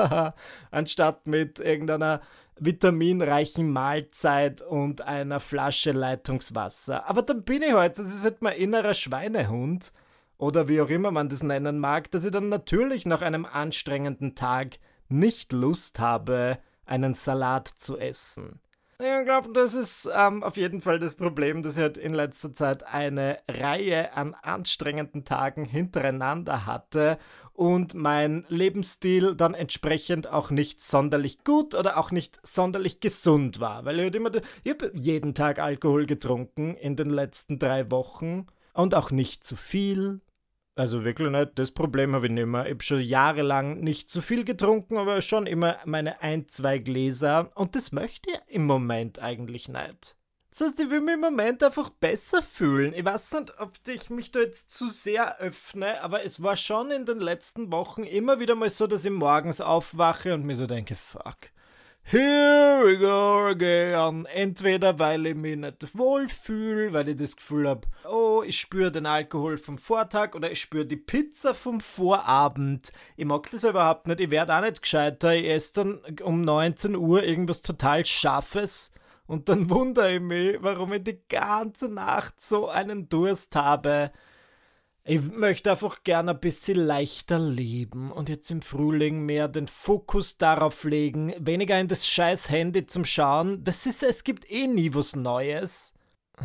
anstatt 0.71 1.27
mit 1.27 1.59
irgendeiner 1.59 2.21
vitaminreichen 2.59 3.71
Mahlzeit 3.71 4.61
und 4.61 5.01
einer 5.01 5.39
Flasche 5.39 5.91
Leitungswasser. 5.91 7.07
Aber 7.07 7.21
dann 7.21 7.43
bin 7.43 7.61
ich 7.61 7.73
heute, 7.73 8.03
das 8.03 8.13
ist 8.13 8.23
halt 8.23 8.41
mein 8.41 8.57
innerer 8.57 8.93
Schweinehund 8.93 9.91
oder 10.37 10.67
wie 10.67 10.81
auch 10.81 10.89
immer 10.89 11.11
man 11.11 11.29
das 11.29 11.43
nennen 11.43 11.79
mag, 11.79 12.11
dass 12.11 12.25
ich 12.25 12.31
dann 12.31 12.49
natürlich 12.49 13.05
nach 13.05 13.21
einem 13.21 13.45
anstrengenden 13.45 14.35
Tag 14.35 14.77
nicht 15.07 15.53
Lust 15.53 15.99
habe, 15.99 16.57
einen 16.85 17.13
Salat 17.13 17.67
zu 17.67 17.97
essen. 17.97 18.59
Ich 18.97 19.25
glaube, 19.25 19.51
das 19.51 19.73
ist 19.73 20.09
ähm, 20.15 20.41
auf 20.41 20.55
jeden 20.55 20.81
Fall 20.81 20.99
das 20.99 21.15
Problem, 21.15 21.63
dass 21.63 21.75
ich 21.75 21.81
halt 21.81 21.97
in 21.97 22.13
letzter 22.13 22.53
Zeit 22.53 22.83
eine 22.83 23.39
Reihe 23.49 24.15
an 24.15 24.33
anstrengenden 24.35 25.25
Tagen 25.25 25.65
hintereinander 25.65 26.65
hatte 26.65 27.17
und 27.55 27.93
mein 27.93 28.45
Lebensstil 28.49 29.35
dann 29.35 29.53
entsprechend 29.53 30.27
auch 30.27 30.49
nicht 30.49 30.81
sonderlich 30.81 31.43
gut 31.43 31.73
oder 31.73 31.97
auch 31.97 32.11
nicht 32.11 32.39
sonderlich 32.43 32.99
gesund 32.99 33.59
war. 33.59 33.85
Weil 33.85 33.99
ich, 33.99 34.13
immer, 34.13 34.31
ich 34.63 34.71
habe 34.71 34.91
jeden 34.93 35.33
Tag 35.33 35.59
Alkohol 35.59 36.05
getrunken 36.05 36.75
in 36.75 36.95
den 36.95 37.09
letzten 37.09 37.57
drei 37.57 37.89
Wochen 37.91 38.47
und 38.73 38.93
auch 38.93 39.11
nicht 39.11 39.43
zu 39.43 39.55
viel. 39.55 40.21
Also 40.77 41.05
wirklich 41.05 41.31
nicht, 41.31 41.51
das 41.55 41.71
Problem 41.71 42.13
habe 42.13 42.25
ich 42.25 42.33
nicht 42.33 42.47
mehr. 42.47 42.65
Ich 42.65 42.71
habe 42.71 42.83
schon 42.83 42.99
jahrelang 42.99 43.79
nicht 43.79 44.09
zu 44.09 44.21
viel 44.21 44.43
getrunken, 44.43 44.97
aber 44.97 45.21
schon 45.21 45.47
immer 45.47 45.77
meine 45.85 46.21
ein, 46.21 46.49
zwei 46.49 46.79
Gläser. 46.79 47.51
Und 47.55 47.75
das 47.77 47.93
möchte 47.93 48.29
ich 48.29 48.39
im 48.53 48.65
Moment 48.65 49.19
eigentlich 49.19 49.69
nicht. 49.69 50.17
Das 50.57 50.69
heißt, 50.69 50.79
ich 50.79 50.89
will 50.89 51.01
mich 51.01 51.15
im 51.15 51.19
Moment 51.19 51.61
einfach 51.63 51.89
besser 51.89 52.41
fühlen. 52.41 52.93
Ich 52.95 53.03
weiß 53.03 53.33
nicht, 53.33 53.59
ob 53.59 53.73
ich 53.89 54.09
mich 54.09 54.31
da 54.31 54.39
jetzt 54.39 54.69
zu 54.69 54.89
sehr 54.89 55.37
öffne, 55.39 55.99
aber 56.01 56.23
es 56.23 56.41
war 56.41 56.55
schon 56.55 56.91
in 56.91 57.05
den 57.05 57.19
letzten 57.19 57.73
Wochen 57.73 58.03
immer 58.03 58.39
wieder 58.39 58.55
mal 58.55 58.69
so, 58.69 58.87
dass 58.87 59.03
ich 59.03 59.11
morgens 59.11 59.59
aufwache 59.59 60.33
und 60.33 60.45
mir 60.45 60.55
so 60.55 60.65
denke, 60.65 60.95
fuck 60.95 61.49
Here 62.03 62.85
we 62.85 62.97
go 62.97 63.47
again. 63.47 64.27
Entweder 64.27 64.97
weil 64.97 65.25
ich 65.25 65.35
mich 65.35 65.57
nicht 65.57 65.97
wohlfühle, 65.97 66.93
weil 66.93 67.09
ich 67.09 67.17
das 67.17 67.35
Gefühl 67.35 67.67
habe, 67.67 67.81
oh, 68.09 68.41
ich 68.45 68.57
spüre 68.57 68.93
den 68.93 69.07
Alkohol 69.07 69.57
vom 69.57 69.77
Vortag 69.77 70.35
oder 70.35 70.49
ich 70.49 70.61
spüre 70.61 70.85
die 70.85 70.95
Pizza 70.95 71.53
vom 71.53 71.81
Vorabend. 71.81 72.93
Ich 73.17 73.25
mag 73.25 73.49
das 73.49 73.65
überhaupt 73.65 74.07
nicht. 74.07 74.21
Ich 74.21 74.31
werde 74.31 74.55
auch 74.55 74.61
nicht 74.61 74.81
gescheiter. 74.81 75.35
Ich 75.35 75.49
esse 75.49 75.73
dann 75.73 75.99
um 76.23 76.39
19 76.39 76.95
Uhr 76.95 77.23
irgendwas 77.23 77.61
total 77.61 78.05
Scharfes 78.05 78.91
Und 79.27 79.49
dann 79.49 79.69
wundere 79.69 80.15
ich 80.15 80.21
mich, 80.21 80.57
warum 80.61 80.93
ich 80.93 81.03
die 81.03 81.19
ganze 81.29 81.89
Nacht 81.89 82.41
so 82.41 82.67
einen 82.67 83.09
Durst 83.09 83.55
habe. 83.55 84.11
Ich 85.07 85.21
möchte 85.21 85.69
einfach 85.69 86.01
gerne 86.03 86.31
ein 86.31 86.39
bisschen 86.39 86.77
leichter 86.77 87.37
leben 87.37 88.11
und 88.11 88.27
jetzt 88.27 88.49
im 88.49 88.63
Frühling 88.63 89.21
mehr 89.21 89.47
den 89.47 89.67
Fokus 89.67 90.39
darauf 90.39 90.83
legen, 90.83 91.31
weniger 91.37 91.79
in 91.79 91.87
das 91.87 92.07
scheiß 92.07 92.49
Handy 92.49 92.87
zum 92.87 93.05
Schauen. 93.05 93.63
Das 93.63 93.85
ist, 93.85 94.01
es 94.01 94.23
gibt 94.23 94.49
eh 94.49 94.65
nie 94.65 94.95
was 94.95 95.15
Neues. 95.15 95.93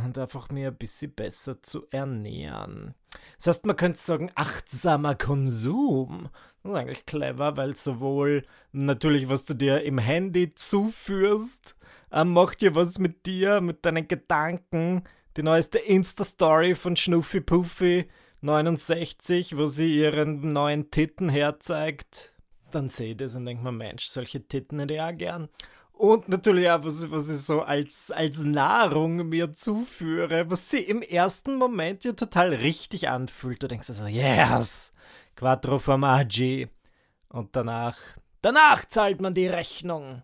Und 0.04 0.18
einfach 0.18 0.50
mir 0.50 0.68
ein 0.68 0.76
bisschen 0.76 1.12
besser 1.12 1.62
zu 1.62 1.86
ernähren. 1.90 2.94
Das 3.38 3.48
heißt, 3.48 3.66
man 3.66 3.76
könnte 3.76 3.98
sagen, 3.98 4.30
achtsamer 4.34 5.16
Konsum. 5.16 6.28
Das 6.62 6.72
ist 6.72 6.78
eigentlich 6.78 7.06
clever, 7.06 7.56
weil 7.56 7.76
sowohl 7.76 8.44
natürlich, 8.72 9.28
was 9.28 9.46
du 9.46 9.54
dir 9.54 9.82
im 9.82 9.98
Handy 9.98 10.50
zuführst, 10.50 11.74
äh, 12.10 12.24
macht 12.24 12.62
ja 12.62 12.74
was 12.74 12.98
mit 12.98 13.26
dir, 13.26 13.60
mit 13.60 13.84
deinen 13.84 14.08
Gedanken. 14.08 15.04
Die 15.36 15.42
neueste 15.42 15.78
Insta-Story 15.78 16.74
von 16.74 16.96
Schnuffi 16.96 17.40
Puffy 17.40 18.08
69, 18.42 19.56
wo 19.56 19.66
sie 19.66 19.98
ihren 19.98 20.52
neuen 20.52 20.90
Titten 20.90 21.28
herzeigt, 21.28 22.32
dann 22.70 22.88
sehe 22.88 23.10
ich 23.10 23.16
das 23.16 23.34
und 23.34 23.44
denke 23.44 23.62
mir, 23.62 23.72
Mensch, 23.72 24.06
solche 24.06 24.46
Titten 24.46 24.80
hätte 24.80 24.94
ich 24.94 25.00
auch 25.00 25.14
gern. 25.14 25.48
Und 25.92 26.30
natürlich 26.30 26.70
auch, 26.70 26.82
was, 26.82 27.10
was 27.10 27.28
ich 27.28 27.40
so 27.40 27.60
als, 27.60 28.10
als 28.10 28.38
Nahrung 28.38 29.28
mir 29.28 29.52
zuführe, 29.52 30.50
was 30.50 30.70
sie 30.70 30.78
im 30.78 31.02
ersten 31.02 31.56
Moment 31.56 32.04
ja 32.04 32.12
total 32.12 32.54
richtig 32.54 33.10
anfühlt. 33.10 33.62
Du 33.62 33.68
denkst 33.68 33.90
also, 33.90 34.06
yes, 34.06 34.92
Quattro 35.36 35.78
Formaggi. 35.78 36.68
Und 37.28 37.54
danach, 37.54 37.98
danach 38.40 38.86
zahlt 38.86 39.20
man 39.20 39.34
die 39.34 39.46
Rechnung 39.46 40.22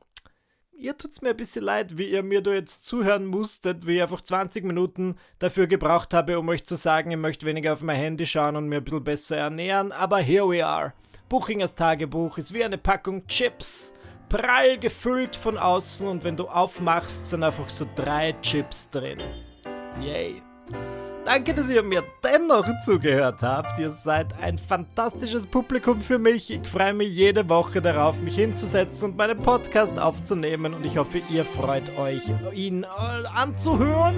ihr 0.79 0.97
tut's 0.97 1.23
mir 1.23 1.31
ein 1.31 1.37
bisschen 1.37 1.65
leid, 1.65 1.99
wie 1.99 2.11
ihr 2.11 2.23
mir 2.23 2.43
da 2.43 2.53
jetzt 2.53 2.87
zuhören 2.87 3.27
musstet, 3.27 3.87
wie 3.87 3.97
ich 3.97 4.03
einfach 4.03 4.21
20 4.21 4.65
Minuten 4.65 5.17
dafür 5.39 5.67
gebraucht 5.67 6.15
habe, 6.15 6.39
um 6.39 6.49
euch 6.49 6.65
zu 6.65 6.77
sagen, 6.77 7.11
ich 7.11 7.17
möchte 7.17 7.47
weniger 7.47 7.73
auf 7.73 7.83
mein 7.83 7.97
Handy 7.97 8.27
schauen 8.27 8.57
und 8.57 8.69
mir 8.69 8.77
ein 8.77 8.85
bisschen 8.85 9.05
besser 9.05 9.37
ernähren. 9.37 9.93
Aber 9.93 10.19
here 10.19 10.49
we 10.49 10.65
are. 10.65 10.93
Buchingers 11.29 11.75
Tagebuch 11.75 12.39
ist 12.39 12.55
wie 12.55 12.65
eine 12.65 12.79
Packung 12.79 13.27
Chips. 13.27 13.95
Prall 14.29 14.79
gefüllt 14.79 15.37
von 15.37 15.57
außen 15.57 16.09
und 16.09 16.25
wenn 16.25 16.37
du 16.37 16.49
aufmachst, 16.49 17.31
sind 17.31 17.45
einfach 17.45 17.69
so 17.69 17.87
drei 17.95 18.33
Chips 18.43 18.91
drin. 18.91 19.23
Yay. 20.01 20.43
Danke, 21.27 21.55
dass 21.55 21.69
ihr 21.69 21.83
mir 21.83 22.05
dennoch 22.23 22.69
zugehört 22.85 23.43
habt. 23.43 23.81
Ihr 23.81 23.91
seid 23.91 24.33
ein 24.41 24.57
fantastisches 24.57 25.45
Publikum 25.45 26.01
für 26.01 26.21
mich. 26.21 26.53
Ich 26.53 26.69
freue 26.69 26.95
mich 26.95 27.13
jede 27.13 27.49
Woche 27.49 27.83
darauf, 27.83 28.21
mich 28.21 28.37
hinzusetzen 28.37 29.11
und 29.11 29.17
meinen 29.17 29.43
Podcast 29.43 29.99
aufzunehmen. 29.99 30.73
Und 30.73 30.87
ich 30.87 30.99
hoffe, 30.99 31.21
ihr 31.29 31.45
freut 31.45 31.99
euch, 31.99 32.23
ihn 32.55 32.85
äh, 32.85 32.87
anzuhören. 32.87 34.15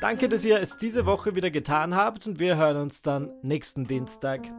Danke, 0.00 0.28
dass 0.28 0.44
ihr 0.44 0.60
es 0.60 0.78
diese 0.78 1.06
Woche 1.06 1.36
wieder 1.36 1.52
getan 1.52 1.94
habt. 1.94 2.26
Und 2.26 2.40
wir 2.40 2.56
hören 2.56 2.78
uns 2.78 3.02
dann 3.02 3.30
nächsten 3.42 3.84
Dienstag. 3.84 4.50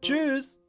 Tschüss. 0.00 0.60